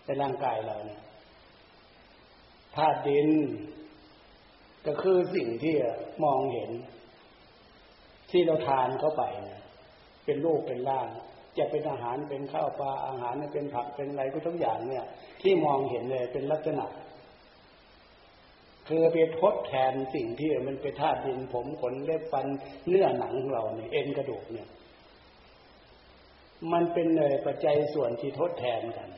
[0.05, 1.01] ในร่างกายเราเนี่ย
[2.75, 3.29] ธาตุดิน
[4.85, 5.75] ก็คือสิ่งที่
[6.23, 6.71] มองเห็น
[8.31, 9.61] ที่เราทานเข้าไปเนี่ย
[10.25, 11.07] เป็นรูปเป็นร่าง
[11.57, 15.05] จะเป็นอาหารเป็นข้าวปลาอาหารเป็นผักเป็นอะไรก็ทุกอย่างเนี่ย
[15.41, 16.85] ที่มองเห็นเลยเป็นลักษณะ
[18.87, 22.45] คือไปทดแทนสิ่งที่มันเป็นธาตุดินผมขนเล็บฟัน
[22.87, 24.67] เนื้อหนังของเราเนี่ยเอ็นกระดูกเนี่ย
[26.71, 29.09] มันเป็นเลยปัจจัยส่วนที่ทดแทนกัน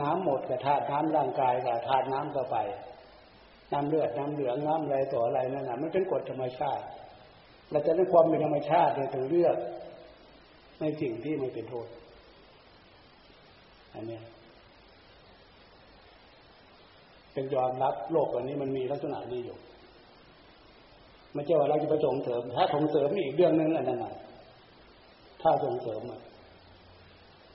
[0.00, 2.56] น้ำหมดกับธาตุน้ำร่างกายกับธาตุน้ำก็ไป
[3.72, 6.84] น้ำเลือดน้ำเหลืองน้ำอะไรต่ออะไรนั่นนะมันเป็นกฎธรรมชาติ
[7.72, 9.56] เราจะได้ความเป็นธรรมชาติเนี่ยถึงเลือก
[10.80, 11.86] ในสิ่งที่ไม่เป็นโทษ
[13.94, 14.20] อันนี้
[17.32, 19.58] เป็นยอมรับโลกอันนี้มันมีลักษณะนี้อยู่
[21.34, 24.14] ไม่ใช่ว่าเราจะไปส่งเสริม ถ้าส่งเสริมนี่อีกเรื่องหนึ่งอันนั้นนะ
[25.42, 26.00] ถ้าส่งเสริม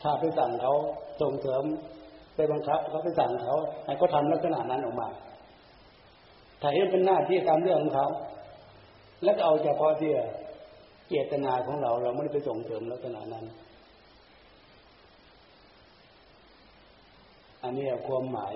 [0.02, 0.74] ถ้าไปสั่งเขา
[1.22, 1.64] ส่งเสริม
[2.36, 3.56] ไปบังคับเขาไปสั่งเขา
[3.86, 5.08] ให้เขาทาลักษณะนั้นออกมา
[6.62, 8.08] ถ้าเห็นเป็นหน้าที่ตามเรื่องของเขา
[9.24, 10.12] แล้วก็เอาเฉพาะที่
[11.08, 13.46] เจตนาของเรา เราไม่ได้ไปส่งเสริมลักษณะนั้น
[17.64, 18.54] อันนี้ความหมาย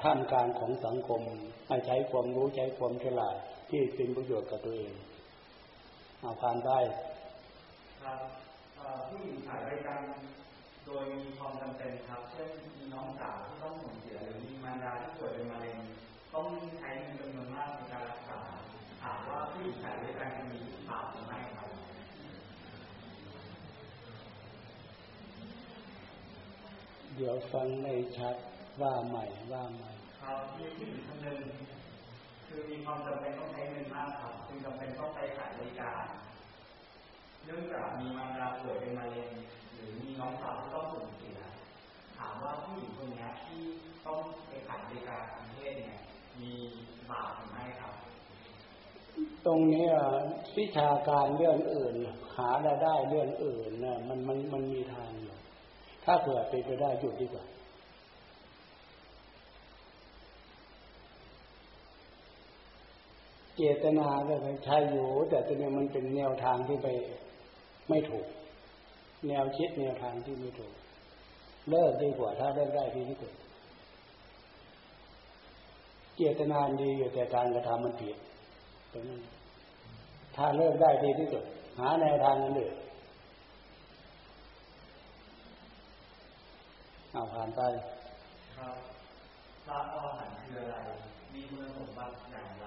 [0.00, 1.20] ท่ามกลางของสังคม
[1.68, 3.36] ให้ใช้ความรู้ใช้ความฉลาด
[3.70, 4.92] ที่เป็นประโยชน์กับตัวเอง
[6.20, 6.78] เอาผ่านได้
[8.02, 8.20] ครับ
[9.08, 10.00] ผู้หญิงขายบริการ
[10.86, 15.76] โดยมีความจำเป็นครับ เช่นมีน้องสาวที่ต้องสูญเสียหรือมีมารดาที่ป่วยเป็นมะเร็ง
[16.34, 16.46] ต้อง
[16.78, 18.38] ใช้เงินจำนวนมากในการรักษา
[19.02, 19.16] ถาม
[19.60, 20.58] ว่าผู้หญิงขายบริการมี
[20.88, 21.68] บาปหรือไม่ครับ
[27.14, 28.34] เดี๋ยวฟังไม่ชัด
[28.80, 29.90] ว่าใหม่ว่าใหม่
[30.20, 31.40] ครับมีผู้หญิงคนหนึ่ง
[32.46, 36.04] คือมีความจำเป็นต้องใช้เงินมากครับจึงจำเป็นต้องไปขายบริการ
[37.44, 39.30] เนื่องจากมีมารดาป่วยเป็นมะเร็ง
[39.72, 41.38] หรือมีน้องสาวที่ต้องสูญเสีย
[42.16, 43.60] ถามว่าผู้หญิงคนนี้ที่
[44.06, 45.98] ต้องไปขายบริการทางเพศเนี่ย
[46.40, 46.52] มี
[47.10, 48.09] บาปหรือไม่ครับ
[49.46, 49.86] ตรงนี้
[50.58, 51.94] วิชาการเรื่องอื่น
[52.36, 55.36] หาได้ได้เรื่องอื่นนี่ยมันมันมันมีทางอยู่
[56.04, 57.44] ถ้าเผื่อเป็นไปได้หยุดดีกว่า
[63.56, 64.34] เจตนาก็
[64.64, 66.88] ใช้อยู่แต่ตัวนี้มันเป็นแนวทางที่ไป
[67.88, 68.26] ไม่ถูก
[69.28, 70.72] แนวคิดแนวทางที่ไม่ถูก
[71.70, 73.32] เลิกดีกว่าถ้าเลิกได้ดีที่สุด
[76.16, 78.16] เจตนาดีอยู่แต่การกระทำมันผิด
[78.92, 79.20] ตรงนั้น
[80.36, 81.42] ถ้าเลิกได้ดีที่สุด
[81.78, 82.70] หาแนวทางนั้นเลย
[87.12, 87.60] เอาผ่านไป
[88.56, 88.74] ครับ
[89.66, 90.76] พระอรหันต์คืออะไร
[91.32, 92.66] มีคุณสมบัติอย่างไร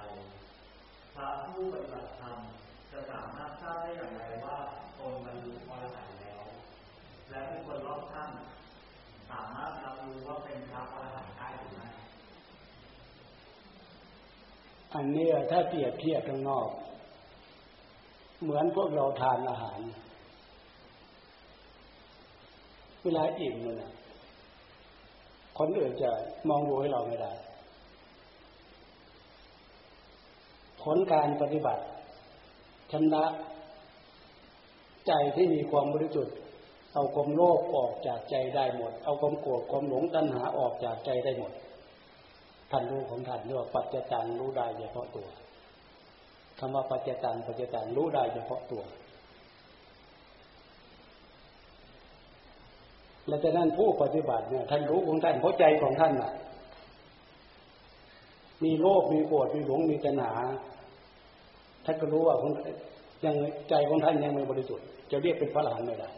[1.16, 2.38] พระผู้ปฏิบัติธรรม
[2.92, 4.58] จะสามารถทราบได้อย่างไรว่า
[4.98, 6.42] ตนบรรลุอรหันต์แล้ว
[7.30, 8.30] และผู้คนรอบข้าง
[9.32, 11.90] สามารถรับรู้ว่าเป็นพระอรหันต์ได้หรือไม่
[14.94, 16.68] อันนี้ถ้าเปรียบเทียบข้างนอก
[18.42, 19.80] เหมือนพวกเราทานอาหาร
[23.04, 23.92] เวลาอิ่มเนี่ย
[25.58, 26.12] คนอื่นจะ
[26.50, 27.32] มองดูให้เราไม่ได้
[30.82, 31.84] ผลการปฏิบัติ
[32.92, 33.26] ชำระ
[35.08, 36.36] ใจที่มีความบริสุทธิ์
[36.94, 41.52] เอาความโลภออกจากใจได้หมด เอาความโกรธความหลงตัณหาออกจากใจได้หมด
[42.76, 45.28] ท่านรู้ของท่านเรียกว่าปัจจตังรู้ได้เฉพาะตัว
[46.60, 48.84] คำว่าปัจจตังปัจจตังรู้ได้เฉพาะตัว
[53.28, 56.32] และจากนั้นผู้ปฏิบัติเนี่ยท่านรู้ของท่านเพราะใจของท่านน่ะ
[58.64, 60.34] มีโลภมีโกรธมีหลงมีตัณหา
[61.86, 62.36] ท่านก็รู้ว่า
[63.26, 63.36] ยัง
[63.70, 66.10] ใจของท่านยังไม่บริสุทธิ์จะเรียกเป็นพระอรหันต์ไม่ได้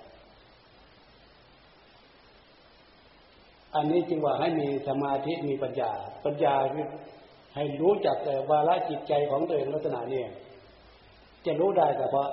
[3.76, 5.92] อันนี้จึงว่าให้มีสมาธิมีปัญญา
[6.26, 6.88] ปัญญาคือ
[7.56, 10.24] ให้รู้จักแต่วาระจิตใจของตัวเองลักษณะนี้
[11.46, 12.30] จะรู้ได้แต่เพราะ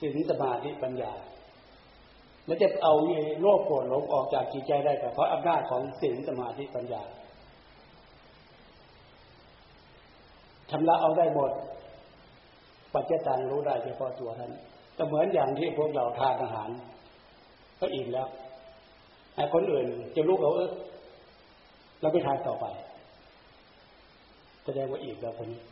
[0.00, 1.12] สิ่งสมาธิปัญญา
[2.46, 2.94] แล้วจะเอา
[3.40, 7.02] โลภโกรธหลงออกจากจิตใจได้แต่เพราะอำนาจของสิ่งสมาธิปัญญา
[10.70, 11.50] ชำระเอาได้หมด
[12.94, 14.52] ปัจจตังรู้ได้เฉพาะตัวท่าน
[14.96, 16.70] ก็เหมือนอย่างที่พวกเราทานอาหาร
[17.80, 18.28] ก็อิ่มแล้ว
[19.36, 20.70] ไอ้คนอื่นจะรู้เขาเออ
[22.00, 22.66] เราไปทานต่อไป
[24.64, 25.62] แสดงว่าอิ่มแล้วคนนี้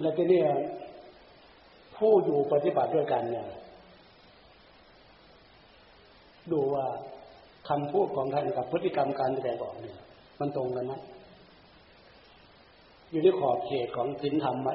[0.00, 0.46] แล้วก็เนี่ย
[1.96, 3.48] ผู้อยู่ปฏิบัติด้วยกันเนี่ย
[6.52, 6.86] ดูว่า
[7.68, 9.98] คำพูดของท่านกับพฤติกรรมการแสดงออกเนี่ย
[10.40, 10.94] มันตรงกันไหม
[13.10, 14.70] อยู่ในขอบเขตของศีลธรรมไหม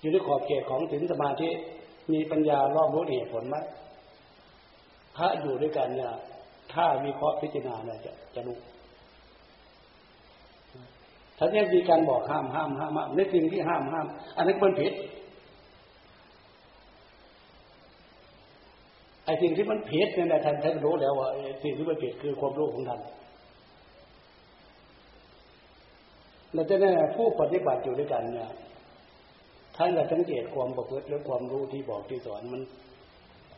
[0.00, 1.48] อยู่ในขอบเขตของศีลสมาธิ
[2.14, 3.56] มีปัญญารอบรู้เหตุผลไหม
[5.16, 6.12] ถ้าอยู่ด้วยกันเนี่ย
[6.72, 8.56] ถ้ามีข้อพิจารณาเนี่ยจะจะรู้
[11.38, 14.06] ถ้าเนี่ยมีการบอกห้ามห้ามห้ามในสิ่งที่ห้ามห้าม
[14.36, 14.92] อันนั้นมันผิด
[19.24, 21.28] ไอ้สิ่งที่มันผิดเนี่ยท่านท่านรู้แล้วว่า
[21.62, 23.00] สิ่งที่มันผิดคือความรู้ของท่าน
[26.54, 28.50] เราจะได้ผู้ปฏิบัติอยู่ด้วยกันเนี่ย
[29.82, 32.62] ท่านจะสังเกตความประพฤติหรือความรู้ที่บอกที่สอนมัน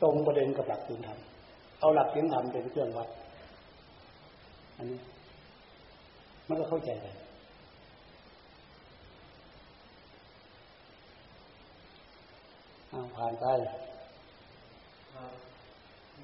[0.03, 1.19] ตรงประเด็นกับหลักศีลธรรม
[1.81, 3.09] เอาหลักศีลธรรมเป็นเครื่องวัด
[4.77, 4.99] อันนี้
[6.49, 7.15] มันก็เข้าใจเลย
[13.17, 13.45] ผ่านไป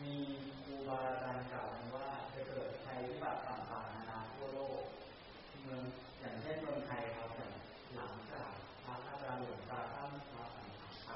[0.02, 0.16] มี
[0.64, 4.82] ครูบาอาจารย์กล่าวว่าจะเกิดภัยพิบัติต่างๆนานาทั่วโลก
[5.62, 5.82] เมือง
[6.20, 7.30] อย่างเช่นเมืองไทยครับ
[7.96, 8.50] หลังจาก
[8.84, 11.10] พระอาจารย์หลวงตาท่านมาสังหารไป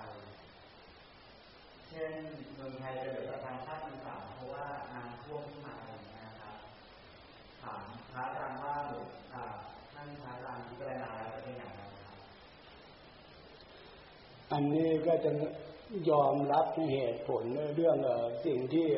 [1.88, 2.22] เช่ น
[2.54, 6.56] เมืองไทยจะเหลือทางภาคอีสานเพราะว่าน้ำท่วมที่มาอะไรนะครับ
[7.62, 7.82] ถาม
[8.12, 9.08] พระอาจารย์ว่าหลวง
[9.94, 12.16] ท่านพระอาจารย์พิจารณาแล้วเป็นอย่างไรครับ
[14.52, 15.30] อันนี้ก็จะ
[16.10, 17.44] ยอมรับเหตุผล
[17.74, 17.96] เรื่อง
[18.46, 18.88] สิ่งที่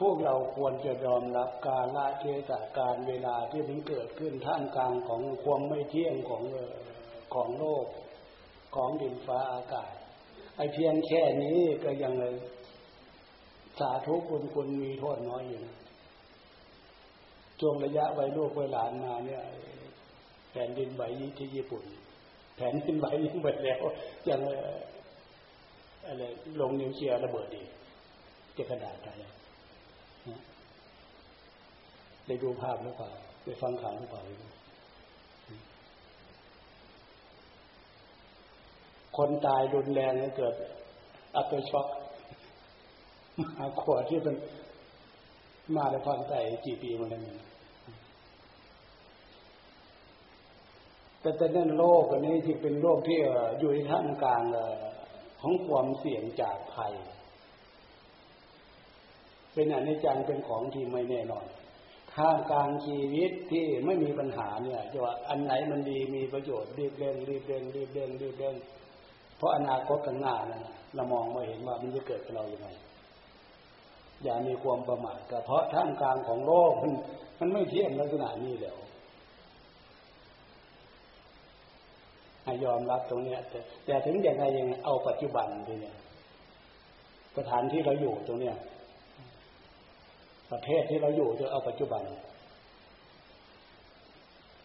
[0.00, 6.42] พวกเราควรจะยอมรับการละเทศะการเวลาที่มันเกิดขึ้นท่ามกลางของความไม่เที่ยงของ
[7.34, 7.86] ของโลก
[8.74, 9.92] ของดินฟ้าอากาศ
[10.60, 12.14] อเพียงแค่นี้ก็ยัง
[13.78, 15.60] สาธุคุณคุณมีโทษน้อยอยู่
[17.60, 19.42] ช่วงระยะไว้ลูกไว้หลานมาเนี่ย
[20.50, 21.02] แผ่นดินไหว
[21.38, 21.84] ที่ญี่ปุ่น
[22.56, 23.80] แผ่นดินไหวยิ่งไปแล้ว
[24.28, 24.40] ยัง
[26.06, 26.22] อะไร
[26.60, 27.62] ลงนิวเคลียร์ระเบิดดี
[28.56, 29.24] จะกระดาษอะไร
[32.26, 33.10] ได้ดูภาพหรือเปล่า
[33.44, 34.22] ได้ฟังข่าวหรือเปล่า
[39.16, 40.54] คนตายรุนแรงเกิด
[41.36, 41.86] อัตช็อก
[43.58, 44.36] มาขวดที่เป็น
[45.76, 46.34] มาในความใจ
[46.66, 47.22] กี่ปีมาแล้ว
[51.20, 53.18] แต่แต่นั่นโลกอันนี้ที่เป็นโลกที่
[53.58, 54.42] อยู่ในท่ามกลาง
[55.40, 56.94] ของความเสี่ยงจากภัย
[59.54, 61.46] เป็นอนิจจังเป็นของที่ไม่แน่นอน
[62.14, 70.62] ท่ามกลางชีวิตที่ไม่มีปัญหาเนี่ยจะว่าอันไหนมันดีมีประโยชน์รีบเร่งรีบเร่งรีบเร่งรีบเร่งเพราะอนาคตข้างหน้านั้น
[70.94, 72.68] เรามองมาเห็นว่ามันจะเกิดกับเราอย่างไร
[74.24, 76.92] อย่ามีความประมาทแต่เพราะท่ามกลางของโลกมัน
[77.40, 78.76] มันไม่เที่ยงลักษณะนี้แล้ว
[82.64, 85.96] ยอมรับตรงนี้แต่แต่ถึงอย่างไรยังเอาปัจจุบันทีเนี่ย
[87.36, 88.56] สถานที่เราอยู่ตรงเนี้ย
[90.50, 92.02] ประเทศที่เราอยู่จะเอาปัจจุบัน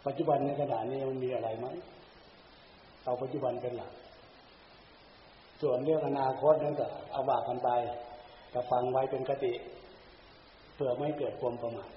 [0.06, 1.68] ปัจจุบันในขณะนี้มันมีอะไรไหม
[3.06, 3.92] เอาปัจจุบันเป็นหลัก
[5.68, 7.70] ส่วนเรื่องอนาคตนั้นก็เอาบากกันไป
[8.54, 9.54] จะฟังไว้เป็นกติ
[10.76, 11.92] เพื่อไม่เกิดความประมาท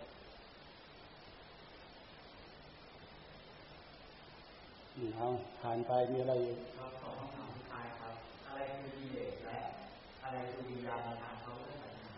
[5.16, 5.28] เอา
[5.60, 8.14] ผ่านไปมีอะไรอยู่ครับขอคำถามสุดท้ายครับ
[8.46, 9.58] อะไรคือดีเลสและ
[10.24, 12.10] อะไรคือวิญญาณในทางเขาเรื่องปัญญา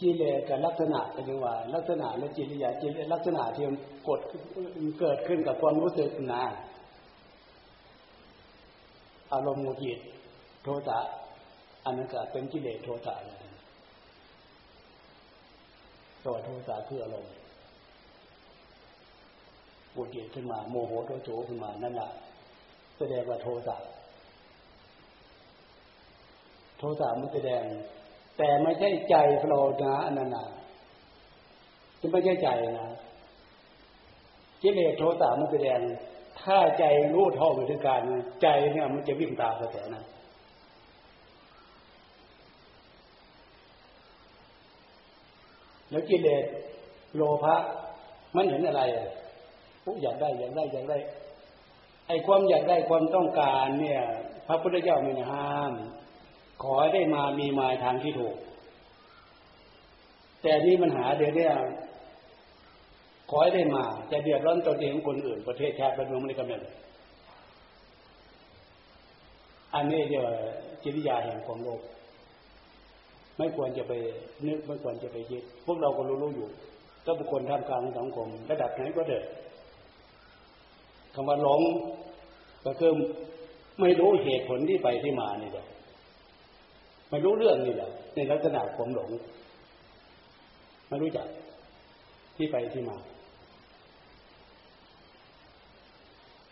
[0.00, 3.78] กิเลสกับลักษณะเป็นยังว่าลักษณะและจิตวิญญาจิตลักษณะที่มัน
[4.08, 4.20] กด
[5.00, 6.44] เกิดขึ้นกับความรู้สึกนะ
[9.32, 10.00] อารมณ์หงุดหงิด
[10.62, 10.98] โทสะ
[11.84, 13.36] อันนั้นก็เป็นกิเลสโทสะเลย
[16.24, 17.32] ตัวโทสะคืออารมณ์
[19.92, 22.10] หงุดหงิดขึ้นมา โมโหโทโจขึ้นมานั่นแหละ
[22.98, 23.76] แสดงว่าโทสะ
[26.78, 27.62] โทสะมันแสดง
[28.38, 29.16] แต่ไม่ใช่ใจ
[29.48, 30.46] เรานะอันนั้นนะ
[32.00, 32.48] จะไม่ใช่ใจ
[32.80, 32.88] นะ
[34.62, 35.80] กิเลสโทสะมันแสดง
[36.40, 38.02] ถ้าใจรู้เท่าอยู่ถึงการ
[38.42, 40.04] ใจเนี่ยมันจะวิ่งตามกระแสนะ
[45.90, 46.44] แล้วกิเลส
[47.16, 47.56] โลภะ
[48.36, 49.08] มันเห็นอะไรอะ
[50.02, 50.98] อยากได้อยากได้อยากได้
[52.08, 54.02] ไอ้ความอยากได้ความต้องการเนี่ย
[54.46, 55.72] พระพุทธเจ้าไม่ห้าม
[56.62, 58.36] ขอให้ได้มามีมาทางที่ถูก
[60.42, 61.48] แต่นี่มันหาเดี๋ยวนี้
[63.36, 66.62] อให้ได้มา จะเดือดร้อนตัวเองคนอื่น ประเทศชาติบ้านเมืองไม่ได้กำเนิด
[69.74, 70.34] อันนี้เรียกว่า
[70.82, 71.80] จิตวิญญาแห่งความโลภ
[73.38, 73.92] ไม่ควรจะไป
[74.46, 76.48] นึกไม่ควรจะไปคิด พวกเราก็รู้ๆอยู่
[77.06, 79.24] ก็บุคคลท่ามกลางสังคมระดับไหนก็เดิด
[81.14, 81.60] คำว่าหลง
[82.64, 82.92] ก็คือ
[83.80, 85.66] ไม่รู้เหตุผลที่ไปที่มานี่แหละ
[87.10, 89.10] ไม่รู้เรื่องนี่แหละในลักษณะความหลง
[90.88, 91.26] ไม่รู้จัก
[92.36, 92.96] ที่ไปที่มา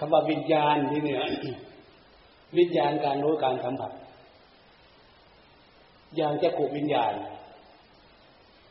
[0.04, 1.22] คำว่าวิญญาณที่เนี่ย
[2.58, 3.92] วิญญาณการรู้การสัมผัส
[6.16, 7.12] อย่างจะกุวิญญาณ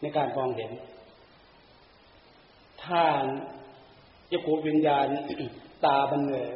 [0.01, 0.71] ในการมองเห็น
[2.83, 3.03] ถ้า
[4.31, 5.05] จะกุวิญญาณ
[5.85, 6.47] ตาบันเลย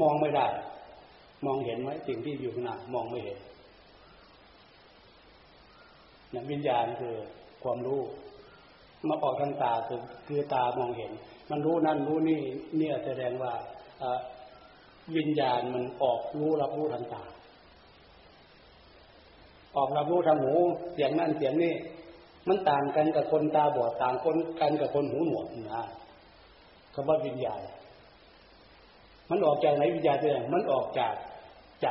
[0.00, 0.46] มองไม่ได้
[1.46, 3.38] มองเห็นไหมสิ่งที่อยู่ข้างหน้ามองไม่เห็น
[6.34, 7.14] นะวิญญาณคือ
[7.62, 8.00] ความรู้
[9.08, 11.12] มาออกทางตาคือคือตามองเห็น
[11.50, 12.40] มันรู้นั่นรู้นี่
[12.76, 13.54] เนี่ยแสดงว่า
[15.16, 17.24] วิญญาณมันออกรู้รับรู้ทางตา
[19.76, 20.52] ออกรับรู้ทางหู
[20.94, 21.74] เสียงนั่นเสียงนี่
[22.48, 25.84] มันต่างกันกับคนตาบอดต่างคนกันกับคนหูหนวกนะ
[26.94, 27.60] คำว่าวิญญาณ
[29.30, 31.14] มันออกจากไหนวิญญาณเนี่ยมันออกจาก
[31.82, 31.88] ใจ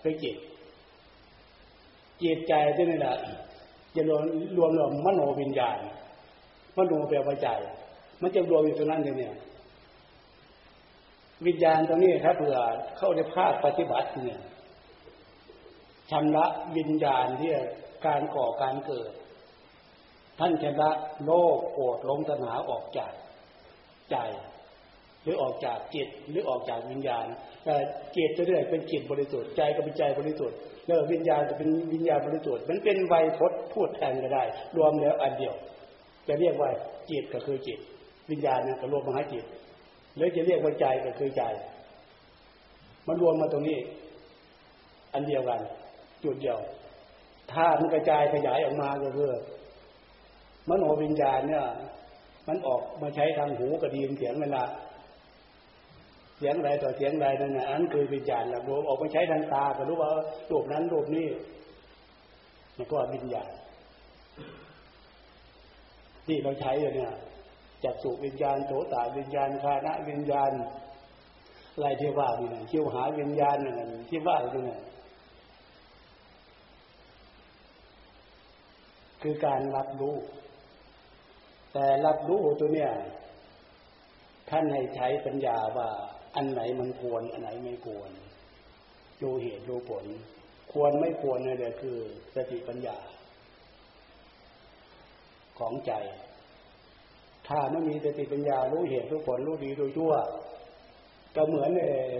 [0.00, 0.36] ไปจิต
[2.22, 3.14] จิตใจที่นี่แหละ
[3.94, 4.22] จะรวม
[4.56, 5.78] รวมรวมมโนวิญญาณ
[6.76, 7.48] มโนแปลว่าใจ
[8.22, 9.34] มันจะรวมอยู่ตรงนั้นเลยเนี่ย
[11.46, 12.58] วิญญาณตรงนี้ถ้าเผื่อ
[12.98, 14.40] เข้าในภาคปฏิบัติเนี่ย
[16.10, 17.52] ชำระวิญญาณที่
[18.06, 19.12] การก่อการเกิด
[20.38, 20.90] ท่านชำระ
[21.24, 23.12] โลกโกรธลงตนาออกจาก
[24.10, 24.16] ใจ
[25.22, 27.26] หรือออกจากจิตหรือออกจากวิญญาณ
[27.64, 27.74] แต่
[28.16, 34.44] จิตจะเรื่อยเป็นจิตบริสุทธิ์ใจก็เป็นใจบริสุทธิ์แล้ววิญญาณจะเป็นวิญญาณบริสุทธิ์มันเป็นไวยพจน์พูดแทนก็ได้
[34.76, 35.54] รวมแล้วอันเดียว
[36.28, 36.70] จะเรียกว่า
[37.10, 37.78] จิตก็คือจิต
[38.30, 39.44] วิญญาณนี่ยก็รวมมาให้จิต
[40.18, 41.42] หรือจะเรียกว่าใจก็คือใจ
[43.06, 43.78] มันรวมมาตรงนี้
[45.14, 45.60] อันเดียวกัน
[46.24, 46.58] จุดเดียว
[47.52, 49.30] ถ้ามันกระจายขยายออกมาก็คือ
[50.68, 51.64] มโนวิญญาณเนี่ย
[52.48, 54.62] มันออกมาใช้ทางหูกระดีมเสียงเวลา
[56.38, 60.10] เสียงใดต่อเสียงใดนั่นนะอันคือวิญญาณแล้วรวมออกมาใช้ทางตาก็รู้ว่า
[60.50, 61.26] รูปนั้นรูปนี้
[62.76, 63.50] มันก็วิญญาณ
[66.26, 67.12] ที่เราใช้เนี่ย
[67.84, 70.52] จักสุวิญญาณโสตวิญญาณคานะวิญญาณ
[71.74, 74.78] อะไรที่ว่านี่นะคิวหาวิญญาณนั่นที่ว่าอะไรนี่
[79.22, 80.16] คือการรับรู้
[81.72, 82.90] แต่รับรู้ตัวเนี้ย
[84.50, 85.88] ท่านให้ใช้ปัญญาว่า
[86.36, 88.10] อันไหนมันควร อันไหนไม่ควร
[89.22, 90.04] ดูเหตุดูผล
[90.72, 91.98] ควรไม่ควรเนี่ยคือ
[92.34, 92.98] สติปัญญา
[95.58, 95.92] ของใจ
[97.48, 100.14] ถ้าไม่มีสติปัญญารู้เหตุรู้ผลรู้ดีรู้ชั่ว
[101.36, 101.70] ก็เหมือน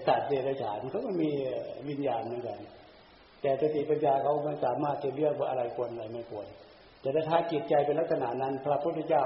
[0.07, 1.31] สัตว์เดรัจฉานเขาก็มี
[1.89, 2.59] วิญญาณเหมือนกัน
[3.43, 6.47] แต่สติปัญญาเขาไม่สามารถจะเลือกว่าอะไรควรอะไรไม่ควร
[7.01, 9.25] แต่ถ้าจิตใจเป็นลักษณะนั้น พระพุทธเจ้า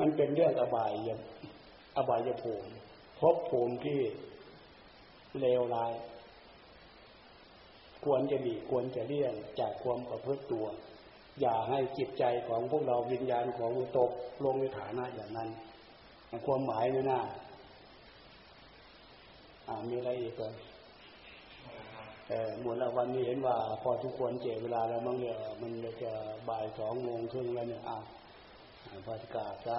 [0.00, 1.10] มันเป็นเรื่องอบายย
[1.96, 2.70] อบายภูมิ
[3.20, 4.00] พบภูมิที่
[5.40, 5.92] เลวร้าย
[8.04, 10.66] ควรจะดีควรจะเลี่ยงจากความประพฤติตัว
[11.40, 14.10] อย่าให้จิตใจของพวกเราวิญญาณของตก
[14.44, 15.48] ลงในฐานะอย่างนั้น
[16.46, 17.20] ความหมายไม่น่า
[19.68, 20.42] อ่ามีอะไรอีกไหม
[22.28, 25.72] เออหมดแล้ววันนี้เห็นว่า พอทุกคนเจเวลาแล้วมั้งเนี่ยมัน
[26.02, 26.12] จะ
[26.48, 27.96] บ่ายสองโมงครึ่งแล้วเนี่ยอ่า
[29.04, 29.78] พอจะกาศซะ